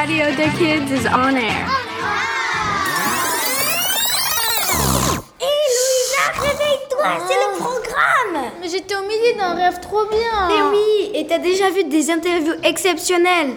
Radio 0.00 0.30
the 0.34 0.48
Kids 0.56 0.90
is 0.90 1.06
on 1.06 1.36
air. 1.36 1.66
Hé 5.38 5.52
Louisa, 5.76 6.24
réveille-toi, 6.40 7.04
c'est 7.28 7.34
le 7.34 7.58
programme 7.58 8.50
Mais 8.62 8.68
j'étais 8.70 8.94
au 8.94 9.02
milieu 9.02 9.36
d'un 9.36 9.52
rêve 9.54 9.78
trop 9.80 10.06
bien. 10.06 10.48
Mais 10.48 10.62
oui, 10.72 11.10
et 11.12 11.26
t'as 11.26 11.36
déjà 11.36 11.68
vu 11.68 11.84
des 11.84 12.10
interviews 12.10 12.54
exceptionnelles. 12.64 13.56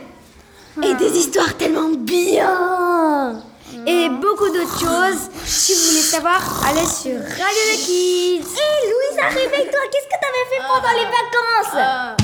Et 0.84 0.94
des 0.96 1.18
histoires 1.18 1.56
tellement 1.56 1.92
bien 1.98 3.42
Et 3.88 4.10
beaucoup 4.10 4.50
d'autres 4.50 4.80
choses. 4.82 5.30
Si 5.46 5.74
vous 5.74 5.92
voulez 5.92 6.02
savoir, 6.02 6.42
allez 6.68 6.86
sur 6.86 7.22
Radio 7.22 7.64
the 7.72 7.78
Kids. 7.86 8.44
Hé 8.44 8.90
Louisa, 8.90 9.28
réveille-toi, 9.30 9.80
qu'est-ce 9.94 10.10
que 10.10 10.20
t'avais 10.20 10.46
fait 10.52 10.62
pendant 10.68 10.92
les 10.92 11.06
vacances? 11.06 12.23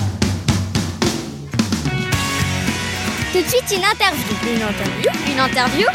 Tout 3.31 3.43
de 3.43 3.47
suite, 3.47 3.77
une 3.77 3.85
interview. 3.85 4.35
Une 4.47 4.63
interview 4.63 5.09
Une 5.31 5.39
interview 5.39 5.87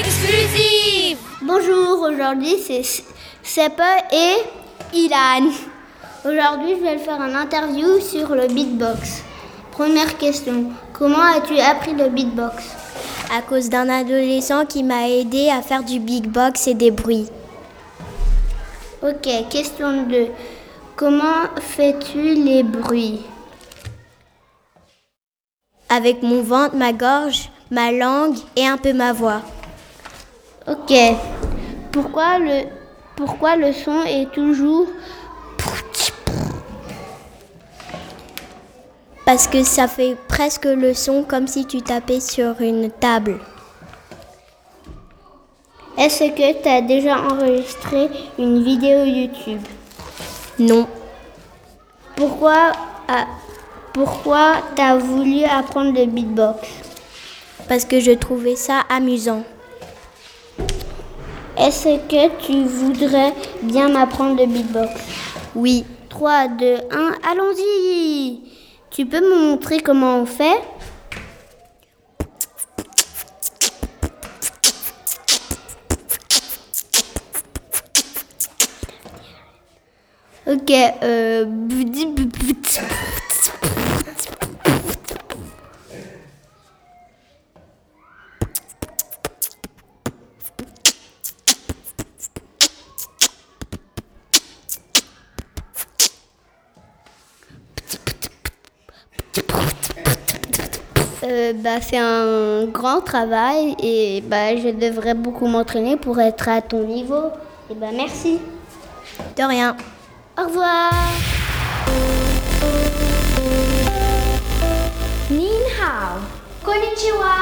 exclusive 0.00 1.16
Bonjour, 1.40 2.02
aujourd'hui 2.02 2.56
c'est 2.62 2.82
Seppe 3.42 3.80
et 4.12 4.36
Ilan. 4.92 5.50
Aujourd'hui, 6.26 6.74
je 6.78 6.84
vais 6.84 6.98
faire 6.98 7.22
une 7.22 7.36
interview 7.36 7.98
sur 8.00 8.34
le 8.34 8.48
beatbox. 8.48 9.22
Première 9.72 10.18
question, 10.18 10.72
comment 10.92 11.22
as-tu 11.22 11.58
appris 11.58 11.94
le 11.94 12.10
beatbox? 12.10 12.62
À 13.34 13.40
cause 13.40 13.70
d'un 13.70 13.88
adolescent 13.88 14.66
qui 14.66 14.82
m'a 14.82 15.08
aidé 15.08 15.48
à 15.48 15.62
faire 15.62 15.84
du 15.84 16.00
beatbox 16.00 16.66
et 16.68 16.74
des 16.74 16.90
bruits. 16.90 17.28
Ok, 19.02 19.26
question 19.48 20.02
2. 20.02 20.26
Comment 20.96 21.48
fais-tu 21.60 22.34
les 22.34 22.62
bruits? 22.62 23.22
Avec 25.94 26.24
mon 26.24 26.42
ventre, 26.42 26.74
ma 26.74 26.92
gorge, 26.92 27.50
ma 27.70 27.92
langue 27.92 28.36
et 28.56 28.66
un 28.66 28.76
peu 28.76 28.92
ma 28.92 29.12
voix. 29.12 29.42
Ok. 30.66 30.92
Pourquoi 31.92 32.40
le, 32.40 32.64
pourquoi 33.14 33.54
le 33.54 33.72
son 33.72 34.02
est 34.02 34.28
toujours... 34.32 34.88
Parce 39.24 39.46
que 39.46 39.62
ça 39.62 39.86
fait 39.86 40.16
presque 40.26 40.64
le 40.64 40.94
son 40.94 41.22
comme 41.22 41.46
si 41.46 41.64
tu 41.64 41.80
tapais 41.80 42.18
sur 42.18 42.60
une 42.60 42.90
table. 42.90 43.38
Est-ce 45.96 46.24
que 46.24 46.60
tu 46.60 46.68
as 46.68 46.80
déjà 46.80 47.18
enregistré 47.18 48.10
une 48.36 48.64
vidéo 48.64 49.04
YouTube? 49.04 49.62
Non. 50.58 50.88
Pourquoi, 52.16 52.72
ah, 53.06 53.26
pourquoi 53.94 54.56
t'as 54.74 54.96
voulu 54.96 55.44
apprendre 55.44 55.98
le 55.98 56.04
beatbox? 56.06 56.68
Parce 57.68 57.86
que 57.86 58.00
je 58.00 58.10
trouvais 58.10 58.56
ça 58.56 58.80
amusant. 58.90 59.44
Est-ce 61.56 61.96
que 62.08 62.28
tu 62.44 62.64
voudrais 62.64 63.32
bien 63.62 63.88
m'apprendre 63.88 64.38
le 64.40 64.46
beatbox? 64.46 64.92
Oui. 65.54 65.86
3, 66.10 66.48
2, 66.48 66.76
1, 66.92 67.14
allons-y! 67.28 68.40
Tu 68.90 69.04
peux 69.06 69.20
me 69.20 69.50
montrer 69.50 69.80
comment 69.80 70.18
on 70.18 70.26
fait? 70.26 70.60
Ok, 80.46 80.70
euh... 81.02 81.44
Euh, 101.33 101.53
bah, 101.53 101.81
c'est 101.81 101.97
un 101.97 102.65
grand 102.65 103.01
travail 103.01 103.75
et 103.81 104.21
bah, 104.21 104.55
je 104.55 104.69
devrais 104.69 105.13
beaucoup 105.13 105.47
m'entraîner 105.47 105.97
pour 105.97 106.19
être 106.19 106.47
à 106.47 106.61
ton 106.61 106.83
niveau. 106.83 107.31
Et 107.69 107.75
bah, 107.75 107.87
merci. 107.93 108.39
De 109.37 109.43
rien. 109.43 109.75
Au 110.37 110.43
revoir. 110.47 110.91
Nin 115.29 115.63
hao. 115.79 116.19
Konnichiwa. 116.63 117.35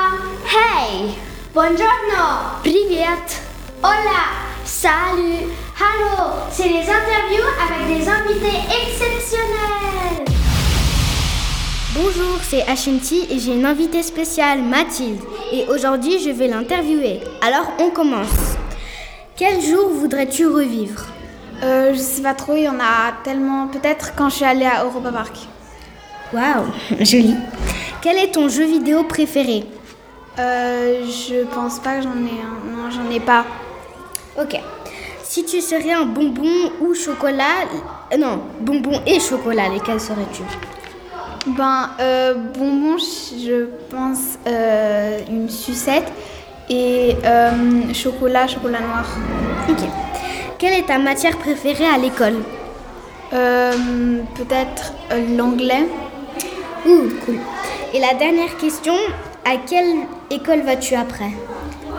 Hey. 0.45 1.15
Buongiorno. 1.53 2.59
Привет. 2.63 3.41
Hola. 3.83 4.47
Salut. 4.65 5.49
Hello. 5.79 6.33
C'est 6.51 6.67
les 6.67 6.81
interviews 6.81 7.47
avec 7.63 7.87
des 7.87 8.09
invités 8.09 8.59
exceptionnels. 8.67 10.30
Bonjour, 11.94 12.38
c'est 12.42 12.62
Ashanti 12.62 13.26
et 13.28 13.38
j'ai 13.38 13.52
une 13.52 13.66
invitée 13.66 14.02
spéciale, 14.02 14.62
Mathilde. 14.62 15.20
Et 15.52 15.66
aujourd'hui, 15.68 16.18
je 16.20 16.30
vais 16.30 16.48
l'interviewer. 16.48 17.20
Alors, 17.42 17.70
on 17.80 17.90
commence. 17.90 18.56
Quel 19.36 19.60
jour 19.60 19.90
voudrais-tu 19.90 20.46
revivre? 20.46 21.04
Euh, 21.62 21.92
je 21.92 21.98
sais 21.98 22.22
pas 22.22 22.32
trop, 22.32 22.54
il 22.56 22.62
y 22.62 22.68
en 22.68 22.80
a 22.80 23.12
tellement. 23.24 23.68
Peut-être 23.68 24.14
quand 24.16 24.30
je 24.30 24.36
suis 24.36 24.44
allée 24.46 24.64
à 24.64 24.84
Europa 24.84 25.12
Park. 25.12 25.36
Waouh, 26.32 26.64
joli. 27.04 27.34
Quel 28.00 28.16
est 28.16 28.32
ton 28.32 28.48
jeu 28.48 28.64
vidéo 28.64 29.04
préféré? 29.04 29.64
Euh, 30.38 31.04
je 31.04 31.44
pense 31.44 31.78
pas 31.78 31.96
que 31.96 32.04
j'en 32.04 32.16
ai 32.16 32.40
un. 32.40 32.74
Non, 32.74 32.90
j'en 32.90 33.10
ai 33.10 33.20
pas. 33.20 33.44
Ok. 34.40 34.58
Si 35.22 35.44
tu 35.44 35.60
serais 35.60 35.92
un 35.92 36.06
bonbon 36.06 36.70
ou 36.80 36.94
chocolat. 36.94 37.66
euh, 38.12 38.16
non, 38.16 38.40
bonbon 38.60 39.02
et 39.06 39.20
chocolat, 39.20 39.68
lesquels 39.68 40.00
serais-tu? 40.00 40.42
Ben, 41.46 41.90
euh, 41.98 42.34
bonbon, 42.34 42.96
je 42.98 43.66
pense 43.90 44.38
euh, 44.46 45.18
une 45.28 45.48
sucette 45.50 46.06
et 46.70 47.16
euh, 47.24 47.92
chocolat, 47.92 48.46
chocolat 48.46 48.78
noir. 48.80 49.04
Ok. 49.68 49.80
Quelle 50.58 50.74
est 50.74 50.86
ta 50.86 50.98
matière 50.98 51.36
préférée 51.38 51.86
à 51.86 51.98
l'école? 51.98 52.36
Euh, 53.32 53.72
Peut-être 54.36 54.92
l'anglais. 55.36 55.88
Ouh, 56.86 57.08
cool. 57.24 57.38
Et 57.92 57.98
la 57.98 58.14
dernière 58.14 58.56
question, 58.56 58.94
à 59.44 59.56
quelle 59.68 60.06
école 60.30 60.60
vas-tu 60.60 60.94
après? 60.94 61.32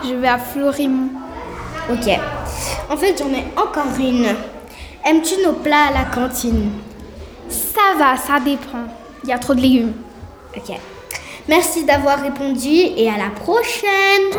Je 0.06 0.14
vais 0.14 0.30
à 0.30 0.38
Florimont. 0.38 1.10
Ok. 1.92 2.18
En 2.90 2.96
fait, 2.96 3.18
j'en 3.18 3.30
ai 3.30 3.44
encore 3.58 4.00
une. 4.00 4.28
Aimes-tu 5.06 5.44
nos 5.44 5.54
plats 5.54 5.88
à 5.90 5.94
la 5.94 6.06
cantine? 6.06 6.72
Ça 7.50 7.98
va, 8.00 8.16
ça 8.16 8.40
dépend. 8.40 8.88
Il 9.24 9.30
y 9.30 9.34
a 9.34 9.40
trop 9.40 9.54
de 9.56 9.62
légumes. 9.62 9.94
Ok. 10.56 10.76
Merci 11.48 11.84
d'avoir 11.86 12.22
répondu 12.22 12.70
et 12.70 13.10
à 13.10 13.18
la 13.18 13.30
prochaine 13.30 14.32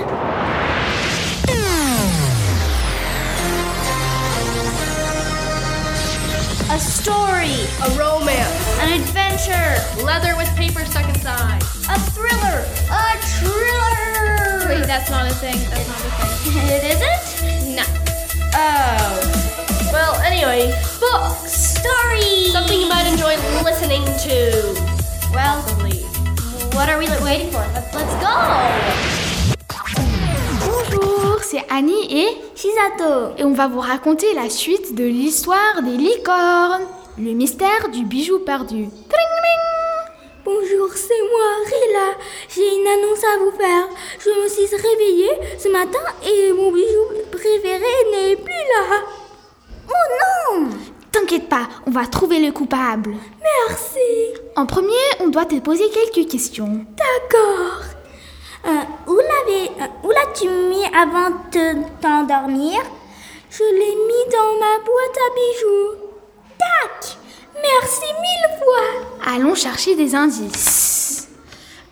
A 6.71 6.79
story, 6.79 7.69
a 7.83 7.89
romance, 7.97 8.79
an 8.81 8.91
adventure, 8.91 9.77
leather 10.03 10.35
with 10.37 10.49
paper 10.57 10.85
stuck 10.87 11.07
inside, 11.09 11.63
a 11.89 11.99
thriller, 12.11 12.65
a 12.91 13.17
thriller. 13.39 14.69
Wait, 14.69 14.87
that's 14.87 15.11
not 15.11 15.31
a 15.31 15.35
thing. 15.35 15.57
That's 15.71 15.87
not 15.87 15.99
a 15.99 16.11
thing. 16.11 16.55
It 16.75 16.85
isn't? 16.97 17.77
No. 17.77 17.85
Oh. 18.55 19.45
Well, 19.93 20.15
anyway, 20.23 20.75
books, 20.99 21.64
stories, 21.85 22.53
something 22.53 22.81
you 22.81 22.89
might 22.89 23.07
enjoy 23.07 23.37
listening 23.63 24.05
to. 24.25 24.39
Well, 25.37 25.61
what 26.73 26.89
are 26.89 26.99
we 26.99 27.07
waiting 27.23 27.51
for? 27.51 27.65
Let's, 27.75 27.93
let's 27.93 28.15
go. 28.25 28.35
Bonjour, 30.65 31.43
c'est 31.43 31.65
Annie 31.69 32.07
et 32.11 32.31
Shizato. 32.57 33.35
et 33.37 33.45
on 33.45 33.53
va 33.53 33.69
vous 33.69 33.81
raconter 33.81 34.33
la 34.35 34.49
suite 34.49 34.95
de 34.95 35.05
l'histoire 35.05 35.83
des 35.83 35.97
licornes, 35.97 36.87
le 37.19 37.33
mystère 37.33 37.91
du 37.91 38.05
bijou 38.05 38.39
perdu. 38.39 38.89
Bonjour, 40.45 40.89
c'est 40.95 41.25
moi, 41.33 41.49
Rila. 41.71 42.09
J'ai 42.55 42.77
une 42.77 42.87
annonce 42.87 43.25
à 43.25 43.39
vous 43.39 43.53
faire. 43.57 43.89
Je 44.21 44.31
me 44.43 44.49
suis 44.49 44.77
réveillée 44.77 45.59
ce 45.59 45.69
matin 45.69 46.05
et 46.23 46.53
mon 46.53 46.71
bijou 46.71 47.05
préféré 47.31 47.93
n'est 48.13 48.37
plus 48.37 48.65
là. 48.75 49.01
Oh 49.89 50.61
non 50.61 50.94
T'inquiète 51.15 51.49
pas, 51.49 51.69
on 51.87 51.93
va 51.93 52.07
trouver 52.07 52.41
le 52.41 52.51
coupable. 52.51 53.15
Merci. 53.69 54.35
En 54.57 54.67
premier, 54.67 54.91
on 55.21 55.29
doit 55.29 55.45
te 55.45 55.55
poser 55.61 55.85
quelques 55.89 56.29
questions. 56.29 56.85
D'accord. 56.97 57.83
Euh, 58.67 58.71
où 59.07 59.13
euh, 59.13 59.87
où 60.03 60.11
l'as-tu 60.11 60.49
mis 60.49 60.85
avant 60.87 61.31
de 61.53 62.01
t'endormir? 62.01 62.83
Je 63.49 63.63
l'ai 63.63 63.95
mis 63.95 64.33
dans 64.33 64.59
ma 64.59 64.79
boîte 64.85 65.17
à 65.17 65.31
bijoux. 65.37 66.01
Tac 66.59 67.17
Merci 67.63 68.07
mille 68.21 68.59
fois. 68.59 69.33
Allons 69.37 69.55
chercher 69.55 69.95
des 69.95 70.17
indices. 70.17 71.29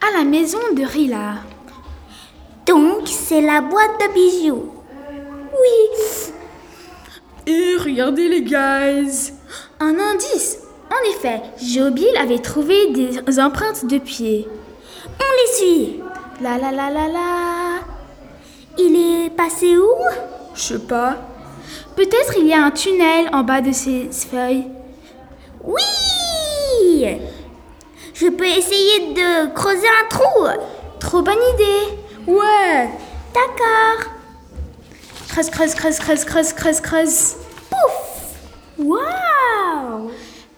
À 0.01 0.19
la 0.19 0.25
maison 0.25 0.59
de 0.73 0.83
Rila. 0.83 1.35
Donc, 2.67 3.07
c'est 3.07 3.41
la 3.41 3.61
boîte 3.61 4.01
de 4.01 4.13
bijoux. 4.15 4.82
Et 7.53 7.77
regardez 7.77 8.29
les 8.29 8.43
guys 8.43 9.33
Un 9.79 9.99
indice 9.99 10.59
En 10.91 11.11
effet, 11.11 11.43
Jobil 11.63 12.17
avait 12.19 12.39
trouvé 12.39 12.93
des 12.93 13.41
empreintes 13.41 13.85
de 13.85 13.99
pieds. 13.99 14.49
On 15.07 15.33
les 15.39 15.55
suit. 15.55 16.01
La 16.41 16.57
la 16.57 16.73
la 16.73 16.89
la 16.91 17.09
la. 17.09 17.81
Il 18.79 18.97
est 18.97 19.31
passé 19.31 19.77
où? 19.77 19.91
Je 20.55 20.63
sais 20.63 20.79
pas. 20.79 21.19
Peut-être 21.95 22.39
il 22.39 22.47
y 22.47 22.55
a 22.55 22.65
un 22.65 22.71
tunnel 22.71 23.29
en 23.35 23.43
bas 23.43 23.61
de 23.61 23.73
ces 23.73 24.09
feuilles. 24.11 24.69
Oui 25.63 27.07
Je 28.15 28.29
peux 28.29 28.47
essayer 28.47 29.13
de 29.13 29.53
creuser 29.53 29.89
un 30.03 30.09
trou. 30.09 30.47
Trop 31.01 31.21
bonne 31.21 31.35
idée. 31.55 32.33
Ouais 32.33 32.89
D'accord. 33.35 34.11
Creuse, 35.29 35.51
creuse, 35.51 35.75
creuse, 35.75 35.99
creuse, 35.99 36.25
creuse, 36.25 36.53
creuse, 36.53 36.81
creuse. 36.81 37.42
Waouh 38.79 40.11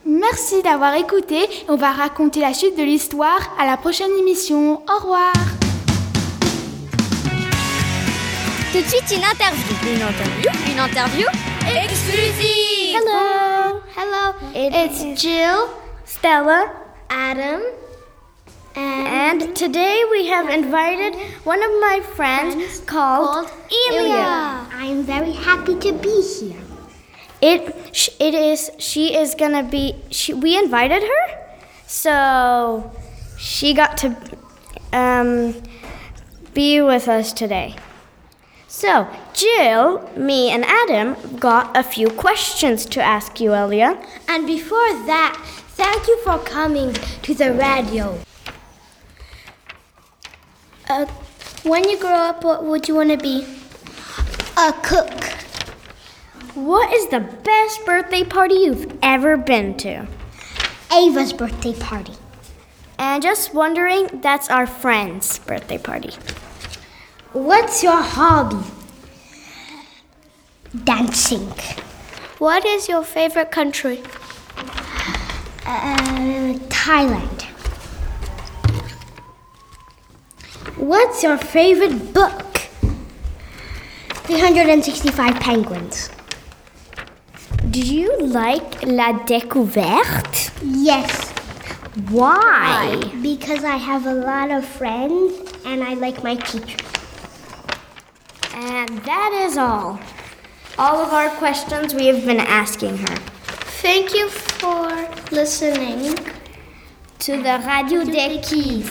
Merci 0.07 0.63
d'avoir 0.63 0.95
écouté. 0.95 1.49
On 1.69 1.77
va 1.77 1.91
raconter 1.91 2.41
la 2.41 2.53
suite 2.53 2.77
de 2.77 2.83
l'histoire 2.83 3.41
à 3.59 3.67
la 3.67 3.77
prochaine 3.77 4.11
émission. 4.19 4.83
Au 4.89 4.99
revoir. 5.01 5.33
Tout 8.73 8.81
de 8.81 8.87
suite, 8.87 9.17
une 9.17 9.25
interview. 9.25 9.75
Une 9.87 10.03
interview 10.03 10.51
Une 10.73 10.81
interview 10.81 11.27
exclusive 11.85 12.97
Hello. 12.97 13.81
Hello. 13.97 14.35
it's 14.55 15.21
Jill, 15.21 15.69
Stella, 16.05 16.71
Adam, 17.09 17.61
and, 18.77 19.55
today 19.57 20.03
we 20.11 20.27
have 20.29 20.49
invited 20.49 21.15
one 21.45 21.63
of 21.63 21.71
my 21.81 22.01
friends 22.15 22.81
called, 22.87 23.49
Ilya. 23.91 24.67
I'm 24.73 25.03
very 25.05 25.33
happy 25.33 25.77
to 25.77 25.93
be 25.93 26.23
here. 26.23 26.64
It 27.45 28.17
it 28.19 28.33
is 28.33 28.71
she 28.79 29.15
is 29.15 29.35
gonna 29.35 29.63
be 29.63 29.97
she, 30.11 30.33
we 30.33 30.57
invited 30.57 31.03
her, 31.03 31.25
so 31.87 32.91
she 33.37 33.75
got 33.75 33.99
to 33.99 34.17
um, 34.95 35.63
be 36.55 36.81
with 36.81 37.07
us 37.07 37.35
today. 37.35 37.77
So 38.67 39.07
Jill, 39.35 40.09
me, 40.17 40.49
and 40.51 40.65
Adam 40.65 41.37
got 41.37 41.77
a 41.77 41.83
few 41.83 42.09
questions 42.09 42.87
to 42.87 43.03
ask 43.03 43.39
you, 43.41 43.53
Elia. 43.53 44.03
And 44.27 44.47
before 44.47 44.93
that, 45.05 45.39
thank 45.77 46.07
you 46.09 46.17
for 46.25 46.39
coming 46.39 46.95
to 46.95 47.35
the 47.35 47.53
radio. 47.53 48.21
Uh, 50.89 51.05
when 51.63 51.89
you 51.91 51.99
grow 51.99 52.21
up, 52.31 52.43
what 52.43 52.65
would 52.65 52.89
you 52.89 52.95
want 52.95 53.11
to 53.11 53.19
be? 53.19 53.47
A 54.57 54.73
cook. 54.83 55.54
What 56.55 56.93
is 56.93 57.09
the 57.09 57.19
best 57.19 57.85
birthday 57.85 58.23
party 58.23 58.55
you've 58.55 58.97
ever 59.03 59.37
been 59.37 59.77
to? 59.79 60.07
Ava's 60.93 61.33
birthday 61.33 61.75
party. 61.75 62.13
And 62.97 63.21
just 63.21 63.53
wondering, 63.53 64.21
that's 64.23 64.49
our 64.49 64.65
friend's 64.65 65.41
birthday 65.41 65.79
party. 65.79 66.13
What's 67.33 67.83
your 67.83 68.01
hobby? 68.01 68.65
Dancing. 70.85 71.53
What 72.39 72.65
is 72.65 72.89
your 72.89 73.03
favorite 73.03 73.51
country? 73.51 74.01
Uh, 75.67 76.55
Thailand. 76.71 77.43
What's 80.77 81.25
your 81.25 81.37
favorite 81.37 82.15
book? 82.15 82.69
365 84.29 85.35
Penguins. 85.41 86.14
Do 87.75 87.81
you 87.81 88.17
like 88.21 88.85
La 88.87 89.13
Découverte? 89.27 90.53
Yes. 90.63 91.33
Why? 92.09 93.03
Because 93.21 93.65
I 93.65 93.75
have 93.75 94.07
a 94.07 94.15
lot 94.15 94.53
of 94.53 94.65
friends 94.65 95.35
and 95.65 95.83
I 95.83 95.95
like 95.95 96.23
my 96.23 96.37
teacher. 96.37 96.79
And 98.55 98.91
that 99.01 99.33
is 99.45 99.59
all. 99.59 99.99
All 100.79 101.03
of 101.03 101.13
our 101.13 101.31
questions 101.31 101.95
we 101.95 102.07
have 102.07 102.25
been 102.25 102.39
asking 102.39 102.97
her. 102.97 103.17
Thank 103.83 104.15
you 104.15 104.29
for 104.29 105.09
listening 105.33 106.15
to 107.19 107.43
the 107.43 107.61
Radio 107.67 108.05
des 108.05 108.39
Kids. 108.39 108.89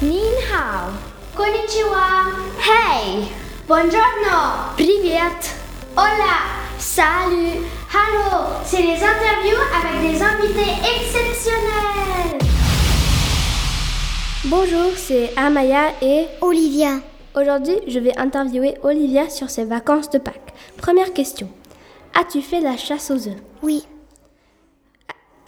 Nin 0.00 0.38
hao. 0.52 0.96
Konnichiwa. 1.34 2.60
Hey. 2.60 3.45
Buongiorno. 3.67 4.73
Привет. 4.75 5.55
Hola. 5.95 6.35
Salut. 6.77 7.65
Hello. 7.93 8.47
C'est 8.65 8.81
les 8.81 8.95
interviews 8.95 9.61
avec 9.77 10.11
des 10.11 10.21
invités 10.21 10.71
exceptionnels. 10.81 12.39
Bonjour, 14.45 14.91
c'est 14.97 15.31
Amaya 15.37 15.93
et 16.01 16.25
Olivia. 16.41 16.99
aujourd'hui 17.35 17.77
je 17.87 17.99
vais 17.99 18.17
interviewer 18.17 18.75
Olivia 18.83 19.29
sur 19.29 19.49
ses 19.49 19.65
vacances 19.65 20.09
de 20.09 20.17
Pâques. 20.17 20.53
Première 20.77 21.13
question. 21.13 21.49
As-tu 22.13 22.41
fait 22.41 22.59
la 22.59 22.75
chasse 22.77 23.11
aux 23.11 23.27
œufs 23.27 23.41
Oui. 23.61 23.85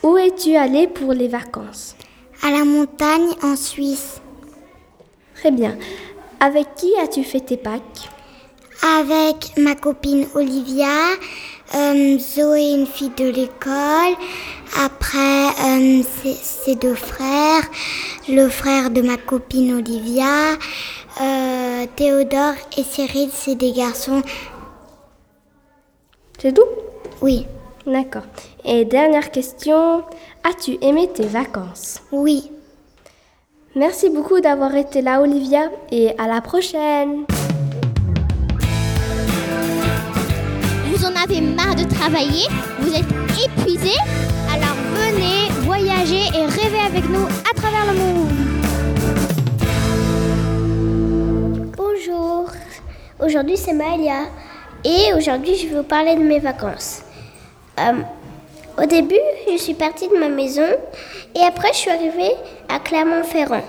Où 0.03 0.17
es-tu 0.17 0.55
allé 0.55 0.87
pour 0.87 1.13
les 1.13 1.27
vacances 1.27 1.95
À 2.41 2.51
la 2.51 2.63
montagne 2.65 3.29
en 3.41 3.55
Suisse. 3.55 4.21
Très 5.35 5.51
bien. 5.51 5.77
Avec 6.40 6.74
qui 6.76 6.92
as-tu 7.02 7.24
fait 7.24 7.40
tes 7.40 7.56
Pâques 7.56 8.08
Avec 8.98 9.56
ma 9.56 9.74
copine 9.74 10.26
Olivia, 10.34 10.86
euh, 11.74 12.18
Zoé, 12.18 12.72
une 12.72 12.86
fille 12.86 13.12
de 13.16 13.28
l'école. 13.28 14.14
Après, 14.84 15.46
euh, 15.48 16.02
ses, 16.02 16.34
ses 16.34 16.76
deux 16.76 16.94
frères, 16.94 17.62
le 18.28 18.48
frère 18.48 18.90
de 18.90 19.02
ma 19.02 19.16
copine 19.16 19.74
Olivia, 19.74 20.52
euh, 21.20 21.86
Théodore 21.96 22.54
et 22.76 22.84
Cyril, 22.84 23.30
c'est 23.32 23.56
des 23.56 23.72
garçons. 23.72 24.22
C'est 26.38 26.54
tout? 26.54 26.68
Oui, 27.20 27.46
D'accord. 27.88 28.24
Et 28.66 28.84
dernière 28.84 29.30
question. 29.30 30.04
As-tu 30.44 30.76
aimé 30.82 31.08
tes 31.12 31.26
vacances? 31.26 32.02
Oui. 32.12 32.50
Merci 33.78 34.10
beaucoup 34.10 34.40
d'avoir 34.40 34.74
été 34.74 35.02
là 35.02 35.22
Olivia 35.22 35.70
et 35.92 36.10
à 36.18 36.26
la 36.26 36.40
prochaine 36.40 37.26
Vous 40.86 41.04
en 41.04 41.14
avez 41.14 41.40
marre 41.40 41.76
de 41.76 41.84
travailler? 41.84 42.48
Vous 42.80 42.92
êtes 42.92 43.06
épuisé 43.44 43.92
Alors 44.52 44.74
venez 44.94 45.52
voyager 45.60 46.24
et 46.36 46.46
rêver 46.46 46.80
avec 46.84 47.08
nous 47.08 47.24
à 47.24 47.54
travers 47.54 47.92
le 47.92 47.98
monde 48.00 48.28
Bonjour. 51.76 52.50
Aujourd'hui, 53.24 53.56
c'est 53.56 53.74
Maëlia. 53.74 54.24
Et 54.84 55.14
aujourd'hui, 55.16 55.54
je 55.54 55.68
vais 55.68 55.76
vous 55.76 55.82
parler 55.84 56.16
de 56.16 56.22
mes 56.22 56.40
vacances. 56.40 57.02
Euh, 57.78 57.92
au 58.80 58.86
début, 58.86 59.16
je 59.50 59.56
suis 59.56 59.74
partie 59.74 60.08
de 60.08 60.16
ma 60.16 60.28
maison 60.28 60.66
et 61.34 61.40
après, 61.40 61.68
je 61.72 61.78
suis 61.78 61.90
arrivée 61.90 62.34
à 62.68 62.78
Clermont-Ferrand. 62.78 63.62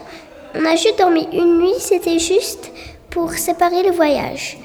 On 0.56 0.66
a 0.66 0.76
juste 0.76 1.00
dormi 1.00 1.28
une 1.34 1.60
nuit, 1.60 1.74
c'était 1.80 2.20
juste 2.20 2.72
pour 3.10 3.32
séparer 3.34 3.84
le 3.84 3.92
voyage. 3.92 4.58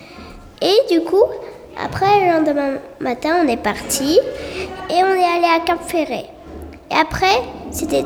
Et 0.61 0.93
du 0.93 1.01
coup, 1.03 1.25
après, 1.83 2.21
le 2.21 2.33
lendemain 2.33 2.79
matin, 3.01 3.37
on 3.43 3.49
est 3.49 3.57
parti 3.57 4.19
et 4.91 5.03
on 5.03 5.15
est 5.15 5.37
allé 5.37 5.47
à 5.57 5.61
Cap-Ferret. 5.65 6.27
Et 6.91 6.95
après, 6.95 7.43
c'était 7.71 8.05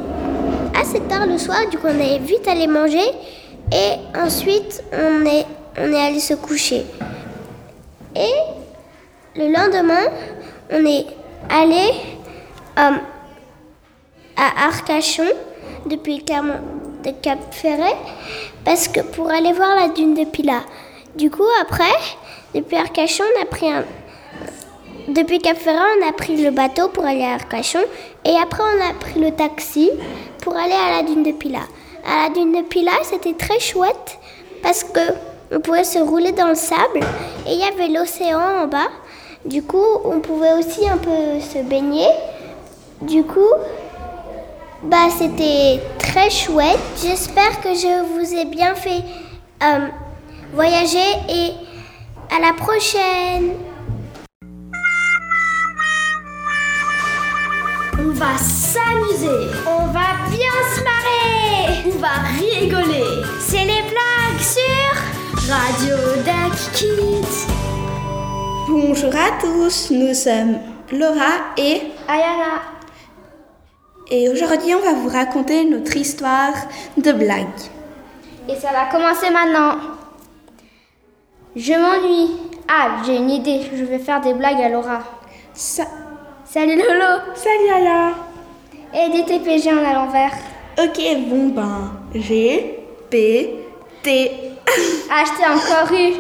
assez 0.80 1.00
tard 1.00 1.26
le 1.26 1.38
soir, 1.38 1.68
du 1.71 1.78
coup, 1.78 1.88
on 1.88 2.00
est 2.00 2.18
vite 2.18 2.47
allé 2.47 2.66
manger 2.66 3.11
et 3.73 4.18
ensuite, 4.18 4.83
on 4.92 5.26
est, 5.26 5.45
on 5.78 5.92
est 5.92 6.07
allé 6.07 6.21
se 6.21 6.35
coucher. 6.35 6.87
Et 8.16 8.33
le 9.37 9.52
lendemain, 9.52 10.11
on 10.73 10.85
est 10.87 11.07
allé 11.50 11.90
à 12.78 14.66
Arcachon 14.66 15.26
depuis 15.87 16.18
de 16.18 17.11
Cap 17.23 17.38
Ferret 17.52 17.97
parce 18.64 18.88
que 18.88 19.00
pour 19.00 19.30
aller 19.30 19.52
voir 19.52 19.75
la 19.75 19.88
dune 19.88 20.14
de 20.14 20.25
Pila. 20.25 20.61
Du 21.16 21.30
coup, 21.30 21.47
après, 21.61 21.85
depuis 22.54 22.76
Arcachon, 22.76 23.25
on 23.37 23.42
a 23.42 23.47
pris 23.47 23.70
un. 23.70 23.85
Depuis 25.08 25.38
Cap 25.38 25.56
Ferret, 25.56 25.78
on 26.00 26.08
a 26.08 26.12
pris 26.12 26.37
le 26.37 26.50
bateau 26.50 26.88
pour 26.88 27.04
aller 27.04 27.25
à 27.25 27.35
Arcachon 27.35 27.80
et 28.25 28.37
après, 28.37 28.62
on 28.62 28.90
a 28.90 28.94
pris 28.94 29.20
le 29.20 29.32
taxi 29.32 29.90
pour 30.42 30.54
aller 30.56 30.75
à 30.75 30.99
la 30.99 31.02
dune 31.02 31.23
de 31.23 31.32
Pila. 31.32 31.62
À 32.06 32.28
la 32.28 32.35
dune 32.35 32.52
de 32.52 32.62
Pila, 32.62 32.92
c'était 33.02 33.35
très 33.35 33.58
chouette 33.58 34.18
parce 34.62 34.85
que 34.85 35.00
on 35.50 35.61
pouvait 35.61 35.85
se 35.85 35.99
rouler 35.99 36.32
dans 36.32 36.49
le 36.49 36.54
sable 36.54 37.00
et 37.47 37.54
il 37.54 37.58
y 37.58 37.64
avait 37.64 37.88
l'océan 37.88 38.64
en 38.64 38.66
bas. 38.66 38.90
Du 39.44 39.62
coup, 39.62 39.87
on 40.04 40.20
pouvait 40.20 40.52
aussi 40.52 40.87
un 40.87 40.99
peu 40.99 41.40
se 41.40 41.62
baigner. 41.62 42.06
Du 43.02 43.23
coup, 43.23 43.55
bah 44.83 45.09
c'était 45.17 45.81
très 45.99 46.31
chouette. 46.31 46.78
J'espère 47.00 47.61
que 47.61 47.73
je 47.75 48.02
vous 48.02 48.35
ai 48.35 48.45
bien 48.45 48.75
fait 48.75 49.05
euh, 49.62 49.87
voyager 50.52 50.99
et 51.28 51.52
à 52.35 52.40
la 52.40 52.52
prochaine. 52.55 53.52
On 58.00 58.11
va 58.14 58.37
s'amuser. 58.37 59.49
On 59.67 59.87
va 59.87 60.26
bien 60.28 60.57
se 60.75 60.83
marrer. 60.83 61.83
On 61.87 61.99
va 61.99 62.09
rigoler. 62.37 63.23
C'est 63.40 63.64
les 63.64 63.83
blagues 63.83 64.40
sur 64.40 65.52
Radio 65.52 65.97
Duck 66.25 66.73
Kids. 66.75 67.47
Bonjour 68.69 69.14
à 69.14 69.40
tous, 69.40 69.90
nous 69.90 70.14
sommes 70.14 70.59
Laura 70.93 71.55
et 71.57 71.83
Ayana. 72.09 72.77
Et 74.11 74.29
aujourd'hui 74.29 74.75
on 74.75 74.81
va 74.81 74.95
vous 74.95 75.09
raconter 75.09 75.65
notre 75.65 75.97
histoire 75.97 76.55
de 76.97 77.12
blague. 77.12 77.47
Et 78.49 78.55
ça 78.55 78.69
va 78.73 78.87
commencer 78.87 79.31
maintenant. 79.31 79.77
Je 81.55 81.73
m'ennuie. 81.73 82.31
Ah, 82.69 83.03
j'ai 83.05 83.17
une 83.17 83.31
idée. 83.31 83.62
Je 83.75 83.85
vais 83.85 83.99
faire 83.99 84.21
des 84.21 84.35
blagues 84.35 84.61
à 84.61 84.69
Laura. 84.69 85.00
Ça... 85.53 85.85
Salut 86.45 86.77
Lolo. 86.77 87.21
Salut 87.35 87.71
Aya 87.75 88.11
Et 88.95 89.11
des 89.11 89.25
TPG 89.25 89.73
en 89.73 89.85
à 89.85 89.93
l'envers. 89.93 90.33
Ok, 90.79 90.99
bon 91.29 91.49
ben, 91.49 91.93
G, 92.15 92.79
P, 93.11 93.55
T. 94.03 94.33
Ah, 95.11 95.25
je 95.25 95.33
t'ai 95.38 95.47
encore 95.47 95.93
eu. 95.93 96.12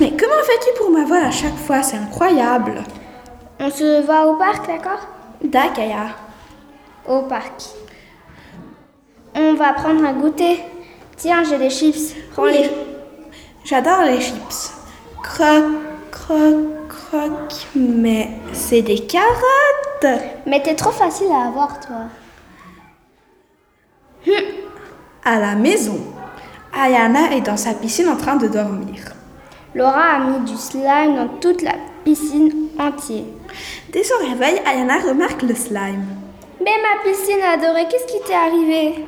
Mais 0.00 0.10
comment 0.10 0.42
fais-tu 0.44 0.78
pour 0.78 0.90
m'avoir 0.90 1.24
à 1.24 1.30
chaque 1.30 1.56
fois? 1.56 1.82
C'est 1.82 1.96
incroyable. 1.96 2.84
On 3.58 3.70
se 3.70 4.02
voit 4.02 4.26
au 4.26 4.34
parc, 4.34 4.66
d'accord? 4.66 5.00
D'accord, 5.42 5.84
Aya. 5.84 6.25
Au 7.08 7.22
parc. 7.22 7.62
On 9.34 9.54
va 9.54 9.72
prendre 9.74 10.04
un 10.04 10.14
goûter. 10.14 10.60
Tiens, 11.16 11.44
j'ai 11.44 11.58
des 11.58 11.70
chips. 11.70 12.14
Prends-les. 12.32 12.58
Oui. 12.58 12.70
J'adore 13.64 14.02
les 14.02 14.20
chips. 14.20 14.72
Croc, 15.22 15.64
croc, 16.10 16.88
croc. 16.88 17.66
Mais 17.74 18.30
c'est 18.52 18.82
des 18.82 18.98
carottes. 19.00 20.20
Mais 20.46 20.62
t'es 20.62 20.74
trop 20.74 20.90
facile 20.90 21.28
à 21.32 21.48
avoir, 21.48 21.78
toi. 21.80 22.06
À 25.24 25.38
la 25.38 25.54
maison, 25.54 26.00
Ayana 26.74 27.32
est 27.36 27.40
dans 27.42 27.56
sa 27.56 27.74
piscine 27.74 28.08
en 28.08 28.16
train 28.16 28.36
de 28.36 28.48
dormir. 28.48 28.96
Laura 29.74 30.14
a 30.14 30.18
mis 30.18 30.50
du 30.50 30.56
slime 30.56 31.16
dans 31.16 31.28
toute 31.40 31.62
la 31.62 31.74
piscine 32.04 32.68
entière. 32.78 33.24
Dès 33.92 34.02
son 34.02 34.18
réveil, 34.18 34.60
Ayana 34.66 34.98
remarque 34.98 35.42
le 35.42 35.54
slime. 35.54 36.06
Mais 36.60 36.76
ma 36.82 37.02
piscine 37.02 37.42
adorée, 37.42 37.86
qu'est-ce 37.88 38.06
qui 38.06 38.20
t'est 38.26 38.34
arrivé? 38.34 39.04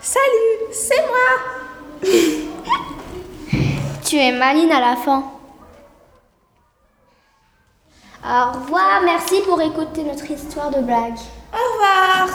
Salut, 0.00 0.72
c'est 0.72 1.04
moi. 1.06 1.28
Tu 4.04 4.16
es 4.16 4.32
maline 4.32 4.72
à 4.72 4.80
la 4.80 4.96
fin. 4.96 5.22
Au 8.24 8.52
revoir, 8.52 9.02
merci 9.04 9.40
pour 9.42 9.60
écouter 9.60 10.02
notre 10.02 10.30
histoire 10.30 10.70
de 10.70 10.80
blague. 10.80 11.18
Au 11.52 11.72
revoir. 11.72 12.28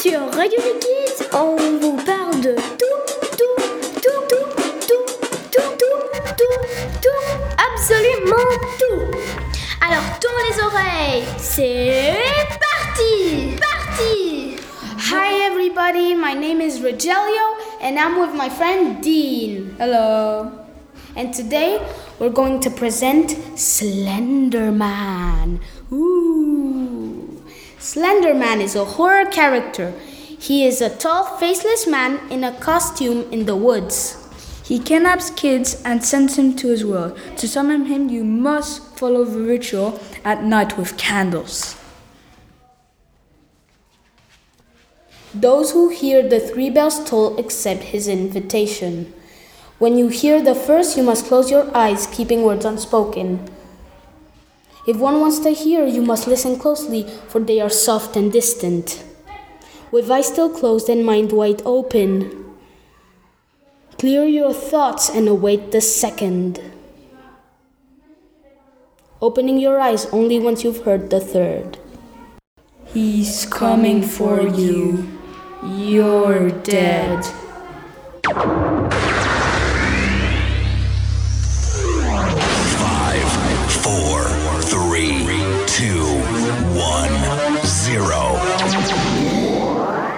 Sur 0.00 0.20
Radio 0.34 0.60
Kids, 0.80 1.26
on 1.32 1.56
vous 1.80 1.96
parle 1.96 2.40
de 2.40 2.54
tout, 2.54 2.98
tout, 3.16 3.36
tout, 3.36 3.56
tout, 4.00 4.46
tout, 4.80 4.86
tout, 4.86 5.06
tout, 5.50 6.02
tout, 6.36 6.56
tout, 7.02 7.24
absolument 7.72 8.50
tout. 8.78 9.00
Alors 9.84 10.04
tourne 10.20 10.42
les 10.50 10.62
oreilles, 10.62 11.24
c'est 11.38 12.14
parti, 12.48 12.65
parti. 12.96 14.56
Hi 15.10 15.34
everybody, 15.44 16.14
my 16.14 16.32
name 16.32 16.62
is 16.62 16.80
Rogelio 16.80 17.60
and 17.82 17.98
I'm 17.98 18.18
with 18.18 18.34
my 18.34 18.48
friend 18.48 19.02
Dean. 19.02 19.74
Hello. 19.76 20.66
And 21.14 21.34
today 21.34 21.86
we're 22.18 22.30
going 22.30 22.60
to 22.60 22.70
present 22.70 23.36
Slenderman. 23.54 24.80
Ooh. 25.92 27.42
Slenderman 27.78 28.62
is 28.62 28.74
a 28.74 28.84
horror 28.86 29.26
character. 29.26 29.92
He 30.38 30.64
is 30.64 30.80
a 30.80 30.88
tall, 30.96 31.36
faceless 31.36 31.86
man 31.86 32.18
in 32.30 32.44
a 32.44 32.58
costume 32.60 33.30
in 33.30 33.44
the 33.44 33.56
woods. 33.56 34.16
He 34.64 34.78
kidnaps 34.78 35.28
kids 35.30 35.82
and 35.84 36.02
sends 36.02 36.36
them 36.36 36.56
to 36.56 36.68
his 36.68 36.82
world. 36.84 37.18
To 37.36 37.46
summon 37.46 37.84
him, 37.86 38.08
you 38.08 38.24
must 38.24 38.96
follow 38.98 39.24
the 39.24 39.40
ritual 39.40 40.00
at 40.24 40.42
night 40.44 40.78
with 40.78 40.96
candles. 40.96 41.76
Those 45.36 45.72
who 45.72 45.90
hear 45.90 46.26
the 46.26 46.40
three 46.40 46.70
bells 46.70 47.04
toll 47.04 47.36
accept 47.38 47.92
his 47.92 48.08
invitation. 48.08 49.12
When 49.78 49.98
you 49.98 50.08
hear 50.08 50.40
the 50.40 50.54
first, 50.54 50.96
you 50.96 51.02
must 51.02 51.26
close 51.26 51.50
your 51.50 51.68
eyes, 51.76 52.06
keeping 52.06 52.42
words 52.42 52.64
unspoken. 52.64 53.46
If 54.88 54.96
one 54.96 55.20
wants 55.20 55.40
to 55.40 55.50
hear, 55.50 55.84
you 55.84 56.00
must 56.00 56.26
listen 56.26 56.58
closely, 56.58 57.02
for 57.28 57.38
they 57.38 57.60
are 57.60 57.68
soft 57.68 58.16
and 58.16 58.32
distant. 58.32 59.04
With 59.92 60.10
eyes 60.10 60.28
still 60.28 60.48
closed 60.48 60.88
and 60.88 61.04
mind 61.04 61.32
wide 61.32 61.60
open, 61.66 62.56
clear 63.98 64.24
your 64.24 64.54
thoughts 64.54 65.10
and 65.10 65.28
await 65.28 65.70
the 65.70 65.82
second. 65.82 66.62
Opening 69.20 69.58
your 69.58 69.78
eyes 69.80 70.06
only 70.06 70.38
once 70.38 70.64
you've 70.64 70.84
heard 70.84 71.10
the 71.10 71.20
third. 71.20 71.76
He's 72.86 73.44
coming 73.44 74.00
for 74.00 74.40
you. 74.40 75.15
You're 75.74 76.50
dead. 76.62 77.24
Five, 82.76 83.32
four, 83.82 84.22
three, 84.62 85.26
two, 85.66 86.04
one, 86.78 87.10
zero. 87.66 88.38